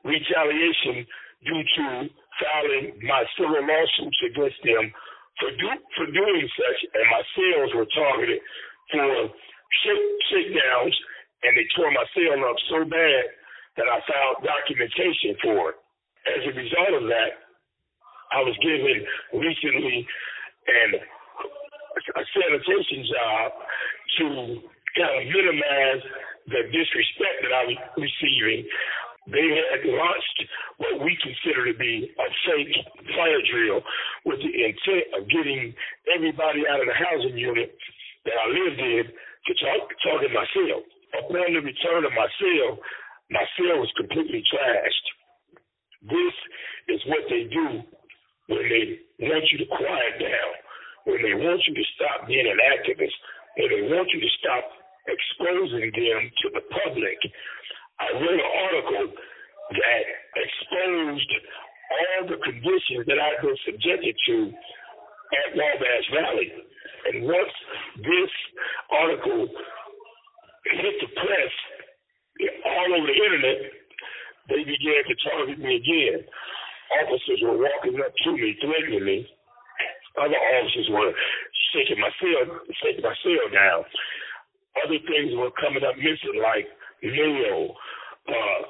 retaliation 0.02 1.06
due 1.46 1.64
to 1.78 1.86
filing 2.42 2.98
my 3.06 3.22
civil 3.38 3.62
lawsuits 3.62 4.22
against 4.26 4.60
them 4.66 4.90
for 5.38 5.50
do, 5.56 5.70
for 5.96 6.08
doing 6.10 6.46
such, 6.58 6.80
and 6.96 7.06
my 7.14 7.24
sales 7.38 7.72
were 7.78 7.90
targeted 7.94 8.42
for 8.92 9.30
shakedowns, 10.34 10.96
and 11.46 11.52
they 11.56 11.68
tore 11.78 11.92
my 11.94 12.04
sale 12.18 12.42
up 12.44 12.58
so 12.68 12.84
bad 12.90 13.24
that 13.78 13.88
I 13.88 13.98
filed 14.04 14.44
documentation 14.44 15.38
for 15.44 15.72
it. 15.72 15.78
As 16.28 16.42
a 16.50 16.54
result 16.56 16.94
of 17.00 17.06
that, 17.08 17.32
I 18.36 18.42
was 18.44 18.58
given 18.60 19.06
recently 19.38 20.08
an 20.68 21.00
a 22.16 22.24
sanitation 22.34 23.06
job 23.06 23.52
to 24.18 24.26
kind 24.98 25.16
of 25.22 25.24
minimize 25.30 26.02
the 26.50 26.62
disrespect 26.74 27.38
that 27.46 27.54
I 27.54 27.64
was 27.70 27.80
receiving. 27.98 28.66
They 29.30 29.46
had 29.46 29.86
launched 29.86 30.40
what 30.82 31.06
we 31.06 31.14
consider 31.22 31.70
to 31.70 31.76
be 31.78 32.10
a 32.10 32.28
fake 32.50 32.74
fire 33.14 33.44
drill 33.46 33.86
with 34.26 34.42
the 34.42 34.50
intent 34.50 35.06
of 35.14 35.30
getting 35.30 35.76
everybody 36.18 36.66
out 36.66 36.82
of 36.82 36.88
the 36.90 36.98
housing 36.98 37.38
unit 37.38 37.70
that 38.26 38.34
I 38.34 38.46
lived 38.50 38.82
in 38.82 39.04
to 39.06 39.52
talk, 39.62 39.86
target 40.02 40.34
my 40.34 40.46
cell. 40.50 40.82
Upon 41.22 41.54
the 41.54 41.62
return 41.62 42.06
of 42.06 42.14
my 42.18 42.30
cell, 42.42 42.82
my 43.30 43.46
cell 43.58 43.78
was 43.78 43.92
completely 43.98 44.42
trashed. 44.50 45.08
This 46.10 46.36
is 46.90 47.02
what 47.06 47.24
they 47.30 47.46
do 47.46 47.86
when 48.50 48.66
they 48.66 48.86
want 49.30 49.46
you 49.52 49.58
to 49.62 49.68
quiet 49.70 50.18
down 50.18 50.54
when 51.10 51.26
they 51.26 51.34
want 51.34 51.62
you 51.66 51.74
to 51.74 51.86
stop 51.96 52.28
being 52.28 52.46
an 52.46 52.62
activist, 52.62 53.16
when 53.60 53.68
they 53.76 53.84
want 53.92 54.08
you 54.16 54.24
to 54.24 54.32
stop 54.40 54.64
exposing 55.04 55.92
them 55.92 56.22
to 56.32 56.48
the 56.56 56.64
public. 56.72 57.20
I 58.00 58.08
read 58.16 58.40
an 58.40 58.52
article 58.72 59.06
that 59.12 60.04
exposed 60.40 61.32
all 61.92 62.22
the 62.32 62.40
conditions 62.40 63.04
that 63.04 63.20
I've 63.20 63.44
been 63.44 63.60
subjected 63.68 64.16
to 64.16 64.38
at 64.48 65.48
Wabash 65.60 66.08
Valley. 66.16 66.50
And 67.12 67.28
once 67.28 67.56
this 68.00 68.32
article 68.96 69.52
hit 70.80 70.96
the 71.04 71.10
press 71.20 71.54
all 72.64 72.90
over 72.96 73.08
the 73.12 73.20
internet, 73.20 73.60
they 74.48 74.64
began 74.64 75.04
to 75.04 75.16
target 75.28 75.60
me 75.60 75.84
again. 75.84 76.24
Officers 77.04 77.44
were 77.44 77.60
walking 77.60 78.00
up 78.00 78.14
to 78.24 78.32
me, 78.32 78.56
threatening 78.64 79.04
me 79.04 79.28
other 80.20 80.36
officers 80.36 80.88
were 80.92 81.12
shaking 81.74 82.00
my 82.00 82.12
cell, 82.18 82.44
shaking 82.82 83.06
my 83.06 83.16
down. 83.54 83.82
Other 84.86 85.00
things 85.06 85.34
were 85.36 85.52
coming 85.60 85.84
up 85.84 85.98
missing, 85.98 86.40
like 86.40 86.68
mail, 87.02 87.76
uh, 88.30 88.62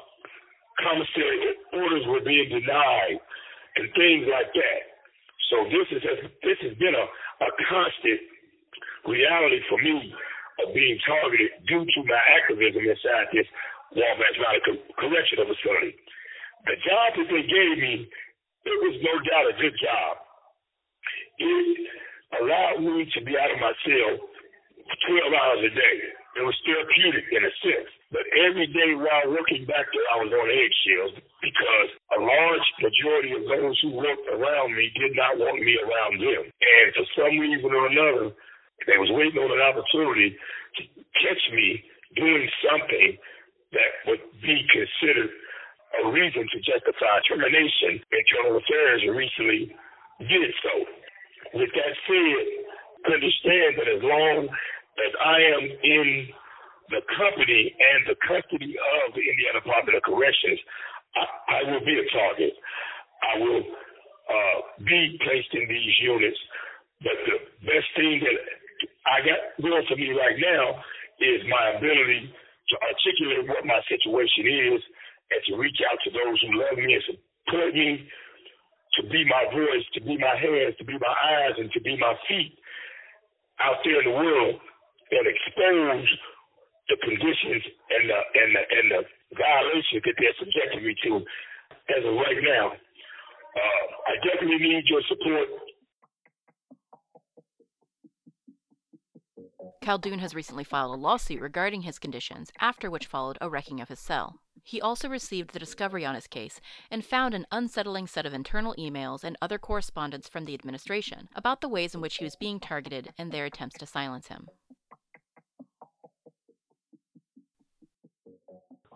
commissary 0.80 1.60
orders 1.76 2.06
were 2.08 2.24
being 2.24 2.50
denied, 2.50 3.20
and 3.78 3.88
things 3.94 4.26
like 4.32 4.52
that. 4.54 4.82
So 5.52 5.56
this 5.70 5.88
is 5.92 6.02
this 6.44 6.60
has 6.66 6.76
been 6.78 6.96
a, 6.96 7.06
a 7.06 7.50
constant 7.68 8.22
reality 9.08 9.60
for 9.68 9.78
me 9.82 10.14
of 10.66 10.74
being 10.74 10.98
targeted 11.08 11.52
due 11.68 11.84
to 11.84 12.00
my 12.06 12.22
activism 12.42 12.84
inside 12.84 13.28
this 13.34 13.48
Wabash 13.96 14.38
Valley 14.40 14.62
Correctional 14.98 15.50
Facility. 15.50 15.96
The 16.68 16.76
job 16.84 17.10
that 17.18 17.28
they 17.32 17.44
gave 17.48 17.76
me, 17.80 17.94
it 18.06 18.78
was 18.84 18.96
no 19.02 19.14
doubt 19.24 19.52
a 19.52 19.56
good 19.58 19.76
job 19.80 20.20
it 21.40 21.78
allowed 22.38 22.86
me 22.86 23.10
to 23.10 23.20
be 23.26 23.34
out 23.34 23.50
of 23.50 23.60
my 23.60 23.74
cell 23.82 24.14
12 25.10 25.34
hours 25.34 25.62
a 25.66 25.72
day. 25.74 25.98
It 26.38 26.46
was 26.46 26.56
therapeutic 26.66 27.26
in 27.34 27.42
a 27.42 27.54
sense. 27.62 27.90
But 28.10 28.26
every 28.42 28.66
day 28.74 28.98
while 28.98 29.34
working 29.34 29.70
back 29.70 29.86
there, 29.86 30.10
I 30.14 30.18
was 30.26 30.34
on 30.34 30.50
eggshells 30.50 31.14
because 31.42 31.90
a 32.18 32.20
large 32.22 32.68
majority 32.82 33.32
of 33.38 33.44
those 33.46 33.78
who 33.86 33.98
worked 33.98 34.26
around 34.34 34.74
me 34.74 34.90
did 34.98 35.14
not 35.14 35.38
want 35.38 35.62
me 35.62 35.78
around 35.78 36.18
them. 36.18 36.44
And 36.50 36.86
for 36.98 37.06
some 37.18 37.38
reason 37.38 37.70
or 37.70 37.86
another, 37.86 38.34
they 38.90 38.98
was 38.98 39.14
waiting 39.14 39.38
on 39.38 39.54
an 39.54 39.62
opportunity 39.62 40.34
to 40.34 40.82
catch 41.22 41.44
me 41.54 41.86
doing 42.18 42.46
something 42.66 43.18
that 43.74 43.92
would 44.10 44.24
be 44.42 44.58
considered 44.74 45.30
a 46.02 46.10
reason 46.10 46.46
to 46.50 46.58
justify 46.66 47.22
termination. 47.30 48.02
Internal 48.10 48.58
Affairs 48.58 49.02
recently 49.14 49.74
did 50.26 50.50
so. 50.66 50.74
With 51.54 51.72
that 51.74 51.94
said, 52.06 52.46
understand 53.10 53.70
that 53.80 53.90
as 53.90 54.02
long 54.04 54.38
as 54.50 55.12
I 55.24 55.38
am 55.58 55.64
in 55.66 56.08
the 56.90 57.02
company 57.18 57.74
and 57.74 58.00
the 58.10 58.18
custody 58.26 58.74
of 58.76 59.14
the 59.14 59.24
Indiana 59.24 59.62
Department 59.62 59.98
of 59.98 60.04
Corrections, 60.04 60.60
I, 61.16 61.26
I 61.26 61.60
will 61.70 61.84
be 61.86 61.96
a 61.98 62.08
target. 62.14 62.54
I 63.22 63.34
will 63.40 63.64
uh, 64.30 64.58
be 64.86 65.18
placed 65.26 65.54
in 65.54 65.66
these 65.70 65.96
units. 66.02 66.38
But 67.02 67.18
the 67.26 67.38
best 67.66 67.90
thing 67.96 68.22
that 68.22 68.38
I 69.08 69.18
got 69.26 69.40
going 69.62 69.86
for 69.88 69.98
me 69.98 70.12
right 70.14 70.38
now 70.38 70.84
is 71.20 71.40
my 71.50 71.80
ability 71.80 72.30
to 72.30 72.76
articulate 72.84 73.50
what 73.50 73.66
my 73.66 73.80
situation 73.90 74.46
is 74.46 74.80
and 75.34 75.42
to 75.50 75.52
reach 75.58 75.80
out 75.90 75.98
to 76.06 76.10
those 76.14 76.38
who 76.42 76.50
love 76.60 76.78
me 76.78 76.94
and 76.94 77.06
support 77.10 77.74
me 77.74 78.06
to 78.98 79.02
be 79.10 79.24
my 79.26 79.46
voice, 79.54 79.86
to 79.94 80.02
be 80.02 80.18
my 80.18 80.36
hands, 80.36 80.76
to 80.80 80.86
be 80.86 80.98
my 80.98 81.16
eyes, 81.38 81.56
and 81.58 81.72
to 81.72 81.82
be 81.82 81.98
my 81.98 82.14
feet 82.28 82.58
out 83.62 83.78
there 83.84 84.00
in 84.00 84.06
the 84.10 84.16
world 84.16 84.56
and 85.12 85.26
expose 85.28 86.08
the 86.90 86.98
conditions 87.04 87.64
and 87.92 88.10
the 88.10 88.20
and 88.34 88.50
the 88.56 88.64
and 88.66 88.88
the 88.92 89.02
violations 89.38 90.02
that 90.06 90.16
they're 90.18 90.40
subjecting 90.40 90.86
me 90.86 90.96
to 91.04 91.22
as 91.98 92.06
of 92.06 92.16
right 92.16 92.42
now. 92.42 92.72
Uh, 92.74 93.86
I 94.08 94.14
definitely 94.26 94.58
need 94.58 94.84
your 94.88 95.02
support. 95.08 95.48
Khaldun 99.84 100.20
has 100.20 100.36
recently 100.36 100.64
filed 100.64 100.94
a 100.94 101.02
lawsuit 101.02 101.42
regarding 101.42 101.82
his 101.82 102.00
conditions, 102.00 102.52
after 102.60 102.92
which 102.92 103.08
followed 103.08 103.38
a 103.42 103.50
wrecking 103.50 103.82
of 103.82 103.90
his 103.90 104.00
cell. 104.00 104.40
He 104.70 104.80
also 104.80 105.10
received 105.10 105.54
the 105.54 105.58
discovery 105.58 106.06
on 106.06 106.14
his 106.14 106.28
case 106.28 106.62
and 106.92 107.04
found 107.04 107.34
an 107.34 107.48
unsettling 107.52 108.06
set 108.06 108.28
of 108.28 108.36
internal 108.36 108.76
emails 108.78 109.24
and 109.24 109.36
other 109.42 109.58
correspondence 109.58 110.30
from 110.30 110.46
the 110.46 110.54
administration 110.54 111.28
about 111.36 111.62
the 111.62 111.68
ways 111.68 111.96
in 111.96 112.02
which 112.02 112.18
he 112.18 112.24
was 112.24 112.36
being 112.36 112.60
targeted 112.60 113.10
and 113.18 113.32
their 113.32 113.46
attempts 113.46 113.80
to 113.80 113.88
silence 113.88 114.28
him. 114.28 114.48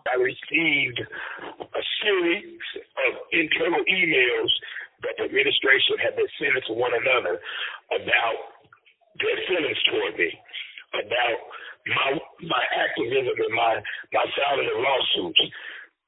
I 0.06 0.14
received 0.14 1.00
a 1.50 1.82
series 2.04 2.60
of 3.08 3.12
internal 3.32 3.82
emails 3.90 4.50
that 5.02 5.14
the 5.18 5.24
administration 5.24 5.98
had 5.98 6.14
been 6.14 6.30
sending 6.38 6.62
to 6.68 6.72
one 6.74 6.92
another 6.94 7.40
about 7.90 8.38
their 9.18 9.38
feelings 9.48 9.82
toward 9.90 10.14
me, 10.18 10.38
about 11.02 11.40
my 11.88 12.08
my 12.46 12.64
activism 12.78 13.36
and 13.36 13.54
my 13.54 13.74
my 14.12 14.24
filing 14.36 14.68
of 14.70 14.78
lawsuits. 14.80 15.42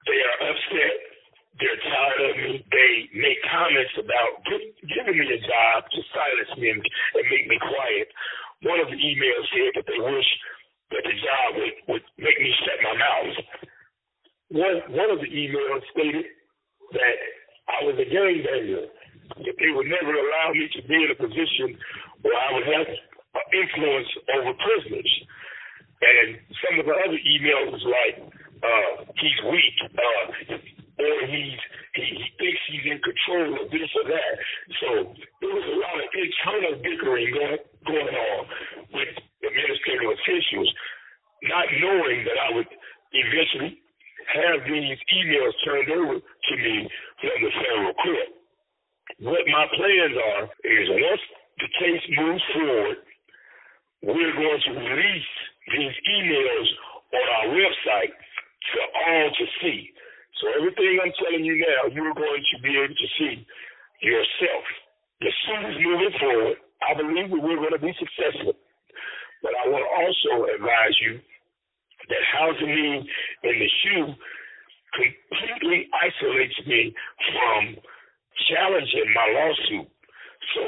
They 0.06 0.20
are 0.22 0.38
upset. 0.50 0.94
They're 1.56 1.82
tired 1.88 2.20
of 2.30 2.34
me. 2.36 2.52
They 2.68 2.92
make 3.16 3.40
comments 3.48 3.94
about 3.96 4.44
giving 4.44 5.16
me 5.16 5.26
a 5.26 5.40
job 5.40 5.88
to 5.88 6.00
silence 6.12 6.52
me 6.60 6.68
and, 6.68 6.82
and 6.84 7.26
make 7.32 7.48
me 7.48 7.56
quiet. 7.58 8.08
One 8.68 8.80
of 8.80 8.92
the 8.92 9.00
emails 9.00 9.44
said 9.50 9.72
that 9.80 9.86
they 9.88 10.00
wish 10.00 10.30
that 10.92 11.02
the 11.02 11.16
job 11.16 11.48
would, 11.56 11.76
would 11.88 12.04
make 12.20 12.38
me 12.38 12.52
shut 12.60 12.78
my 12.84 12.94
mouth 12.94 13.36
one 14.50 14.78
one 14.94 15.10
of 15.10 15.18
the 15.18 15.30
emails 15.30 15.82
stated 15.90 16.26
that 16.92 17.16
I 17.66 17.78
was 17.82 17.98
a 17.98 18.06
gangbanger, 18.06 18.86
that 19.42 19.56
they 19.58 19.70
would 19.74 19.90
never 19.90 20.14
allow 20.14 20.54
me 20.54 20.70
to 20.70 20.80
be 20.86 20.94
in 20.94 21.10
a 21.10 21.18
position 21.18 21.74
where 22.22 22.36
I 22.38 22.48
would 22.54 22.66
have 22.70 22.86
uh, 22.86 23.38
influence 23.58 24.06
over 24.38 24.54
prisoners. 24.54 25.12
And 25.96 26.36
some 26.60 26.80
of 26.80 26.84
the 26.86 26.92
other 26.92 27.20
emails 27.20 27.72
was 27.72 27.86
like, 27.88 28.16
uh, 28.60 29.04
he's 29.16 29.40
weak, 29.48 29.76
uh, 29.96 30.56
or 31.00 31.14
he's 31.28 31.60
he, 31.96 32.04
he 32.04 32.28
thinks 32.36 32.60
he's 32.68 32.86
in 32.88 33.00
control 33.00 33.64
of 33.64 33.72
this 33.72 33.88
or 33.96 34.04
that. 34.08 34.34
So 34.80 34.88
there 35.40 35.52
was 35.52 35.64
a 35.64 35.76
lot 35.80 35.96
of 35.96 36.08
internal 36.12 36.74
bickering 36.84 37.32
going 37.32 37.60
going 37.88 38.12
on 38.16 38.40
with 38.92 39.12
administrative 39.40 40.10
officials, 40.12 40.68
not 41.48 41.66
knowing 41.80 42.24
that 42.28 42.36
I 42.36 42.48
would 42.56 42.68
eventually 43.12 43.80
have 44.36 44.58
these 44.68 44.98
emails 45.16 45.54
turned 45.64 45.90
over 45.96 46.16
to 46.20 46.52
me 46.56 46.76
from 47.22 47.36
the 47.40 47.52
federal 47.56 47.94
court. 47.94 48.28
What 49.22 49.44
my 49.48 49.64
plans 49.72 50.16
are 50.18 50.44
is 50.66 50.86
once 50.90 51.24
the 51.62 51.68
case 51.80 52.04
moves 52.18 52.44
forward, 52.52 52.98
we're 54.02 54.34
going 54.34 54.60
to 54.66 54.72
release 54.72 55.30
these 55.72 55.96
emails 56.10 56.68
on 57.12 57.26
our 57.40 57.48
website 57.54 58.12
for 58.72 58.84
all 59.08 59.28
to 59.30 59.44
see. 59.62 59.90
So 60.40 60.52
everything 60.58 61.00
I'm 61.00 61.12
telling 61.16 61.44
you 61.44 61.56
now, 61.56 61.88
you're 61.92 62.14
going 62.14 62.44
to 62.44 62.56
be 62.62 62.76
able 62.76 62.94
to 62.94 63.08
see 63.18 63.46
yourself. 64.02 64.64
The 65.20 65.32
suit 65.46 65.64
is 65.72 65.78
moving 65.80 66.14
forward. 66.20 66.56
I 66.84 66.92
believe 66.92 67.30
that 67.32 67.40
we're 67.40 67.56
going 67.56 67.72
to 67.72 67.80
be 67.80 67.94
successful. 67.96 68.52
But 69.42 69.52
I 69.64 69.68
want 69.68 69.80
to 69.80 69.92
also 69.96 70.32
advise 70.52 70.96
you 71.00 71.20
that 72.08 72.22
housing 72.32 72.68
me 72.68 73.08
in 73.44 73.54
the 73.58 73.68
SHU 73.80 74.14
completely 74.92 75.88
isolates 76.04 76.58
me 76.66 76.94
from 77.32 77.76
challenging 78.48 79.08
my 79.14 79.26
lawsuit. 79.32 79.88
So 80.54 80.62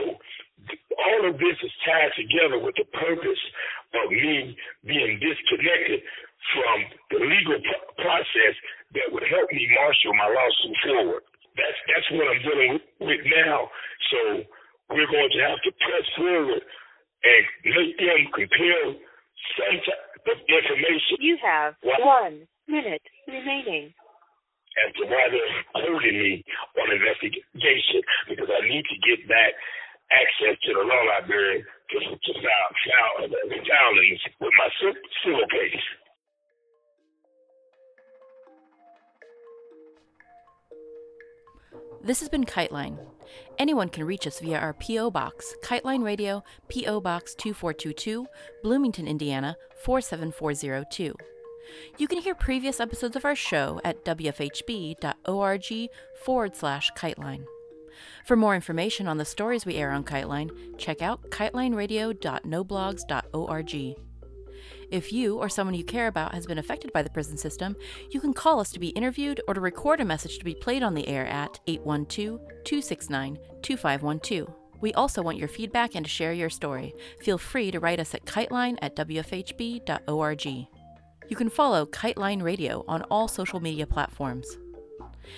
all 0.98 1.22
of 1.30 1.34
this 1.38 1.56
is 1.62 1.74
tied 1.86 2.12
together 2.18 2.58
with 2.58 2.74
the 2.76 2.88
purpose 2.96 3.42
of 3.94 4.10
me 4.10 4.56
being 4.84 5.20
disconnected 5.22 6.02
from 6.54 6.78
the 7.10 7.20
legal 7.22 7.58
process 8.02 8.54
that 8.94 9.08
would 9.12 9.26
help 9.28 9.48
me 9.52 9.68
marshal 9.74 10.14
my 10.14 10.28
lawsuit 10.28 10.76
forward. 10.84 11.22
That's 11.56 11.78
that's 11.90 12.08
what 12.14 12.26
I'm 12.30 12.42
dealing 12.42 12.74
with, 13.02 13.22
now. 13.44 13.68
So 14.10 14.18
we're 14.94 15.10
going 15.10 15.30
to 15.34 15.40
have 15.42 15.60
to 15.62 15.72
press 15.82 16.06
forward 16.16 16.62
and 16.62 17.42
make 17.66 17.98
them 17.98 18.20
compare 18.32 18.86
some 19.58 19.76
type 19.82 20.26
of 20.30 20.38
information. 20.46 21.18
You 21.18 21.36
have 21.42 21.74
one 21.82 22.46
minute 22.68 23.02
remaining 23.26 23.92
as 24.86 24.94
to 24.96 25.04
why 25.06 25.28
they're 25.30 25.82
holding 25.82 26.18
me 26.18 26.44
on 26.78 26.92
investigation 26.92 28.02
because 28.28 28.48
I 28.50 28.66
need 28.68 28.84
to 28.86 28.96
get 29.06 29.28
back 29.28 29.54
access 30.10 30.56
to 30.64 30.72
the 30.72 30.84
law 30.84 31.02
library 31.18 31.64
to, 31.90 31.98
to 31.98 32.32
file, 32.40 32.70
file 32.84 33.28
the 33.28 33.58
filings 33.66 34.20
with 34.40 34.52
my 34.58 34.68
civil 35.24 35.46
case. 35.50 35.82
This 42.02 42.20
has 42.20 42.28
been 42.28 42.44
Kiteline. 42.44 42.98
Anyone 43.58 43.88
can 43.88 44.04
reach 44.04 44.26
us 44.26 44.40
via 44.40 44.58
our 44.58 44.72
P.O. 44.72 45.10
Box, 45.10 45.54
Kiteline 45.62 46.04
Radio, 46.04 46.42
P.O. 46.68 47.00
Box 47.00 47.34
2422, 47.34 48.26
Bloomington, 48.62 49.06
Indiana 49.06 49.56
47402. 49.84 51.14
You 51.96 52.08
can 52.08 52.18
hear 52.18 52.34
previous 52.34 52.80
episodes 52.80 53.16
of 53.16 53.24
our 53.24 53.36
show 53.36 53.80
at 53.84 54.04
wfhb.org 54.04 55.88
forward 56.24 56.56
slash 56.56 56.90
kiteline. 56.92 57.44
For 58.24 58.36
more 58.36 58.54
information 58.54 59.08
on 59.08 59.18
the 59.18 59.24
stories 59.24 59.66
we 59.66 59.74
air 59.76 59.90
on 59.90 60.04
Kiteline, 60.04 60.50
check 60.78 61.02
out 61.02 61.30
kitelineradio.noblogs.org. 61.30 63.96
If 64.90 65.12
you 65.12 65.36
or 65.36 65.50
someone 65.50 65.74
you 65.74 65.84
care 65.84 66.06
about 66.06 66.32
has 66.34 66.46
been 66.46 66.56
affected 66.58 66.92
by 66.92 67.02
the 67.02 67.10
prison 67.10 67.36
system, 67.36 67.76
you 68.10 68.20
can 68.20 68.32
call 68.32 68.60
us 68.60 68.70
to 68.72 68.78
be 68.78 68.88
interviewed 68.88 69.40
or 69.46 69.52
to 69.54 69.60
record 69.60 70.00
a 70.00 70.04
message 70.04 70.38
to 70.38 70.44
be 70.44 70.54
played 70.54 70.82
on 70.82 70.94
the 70.94 71.06
air 71.08 71.26
at 71.26 71.60
812 71.66 72.40
269 72.64 73.38
2512. 73.62 74.54
We 74.80 74.94
also 74.94 75.22
want 75.22 75.38
your 75.38 75.48
feedback 75.48 75.94
and 75.94 76.06
to 76.06 76.10
share 76.10 76.32
your 76.32 76.50
story. 76.50 76.94
Feel 77.20 77.36
free 77.36 77.70
to 77.70 77.80
write 77.80 78.00
us 78.00 78.14
at 78.14 78.24
kiteline 78.24 78.78
at 78.80 78.96
wfhb.org. 78.96 80.68
You 81.28 81.36
can 81.36 81.50
follow 81.50 81.84
Kiteline 81.84 82.42
Radio 82.42 82.84
on 82.88 83.02
all 83.10 83.28
social 83.28 83.60
media 83.60 83.86
platforms. 83.86 84.58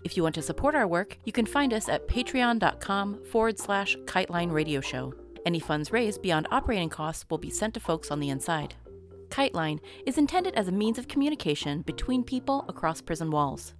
If 0.05 0.16
you 0.16 0.22
want 0.22 0.37
to 0.37 0.42
support 0.42 0.76
our 0.76 0.87
work, 0.87 1.18
you 1.24 1.33
can 1.33 1.46
find 1.46 1.74
us 1.74 1.88
at 1.88 2.07
patreon.com 2.07 3.24
forward 3.24 3.59
slash 3.59 3.96
Kiteline 4.05 4.53
Radio 4.53 4.81
Show. 4.81 5.12
Any 5.44 5.59
funds 5.59 5.90
raised 5.90 6.22
beyond 6.22 6.46
operating 6.50 6.90
costs 6.90 7.24
will 7.29 7.38
be 7.38 7.50
sent 7.50 7.74
to 7.74 7.81
folks 7.81 8.11
on 8.11 8.20
the 8.20 8.29
inside. 8.29 8.74
Kiteline 9.31 9.81
is 10.07 10.18
intended 10.18 10.55
as 10.55 10.68
a 10.68 10.72
means 10.72 10.98
of 10.98 11.09
communication 11.09 11.83
between 11.83 12.22
people 12.22 12.64
across 12.68 13.00
prison 13.00 13.31
walls. 13.31 13.74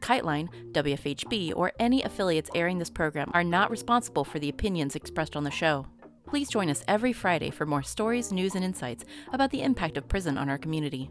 Kiteline, 0.00 0.48
WFHB, 0.72 1.52
or 1.54 1.72
any 1.78 2.02
affiliates 2.02 2.50
airing 2.54 2.78
this 2.78 2.90
program 2.90 3.30
are 3.34 3.44
not 3.44 3.70
responsible 3.70 4.24
for 4.24 4.38
the 4.38 4.48
opinions 4.48 4.94
expressed 4.94 5.36
on 5.36 5.44
the 5.44 5.50
show. 5.50 5.86
Please 6.26 6.48
join 6.48 6.68
us 6.68 6.84
every 6.88 7.12
Friday 7.12 7.50
for 7.50 7.66
more 7.66 7.82
stories, 7.82 8.32
news, 8.32 8.54
and 8.54 8.64
insights 8.64 9.04
about 9.32 9.50
the 9.50 9.62
impact 9.62 9.96
of 9.96 10.08
prison 10.08 10.36
on 10.36 10.48
our 10.48 10.58
community. 10.58 11.10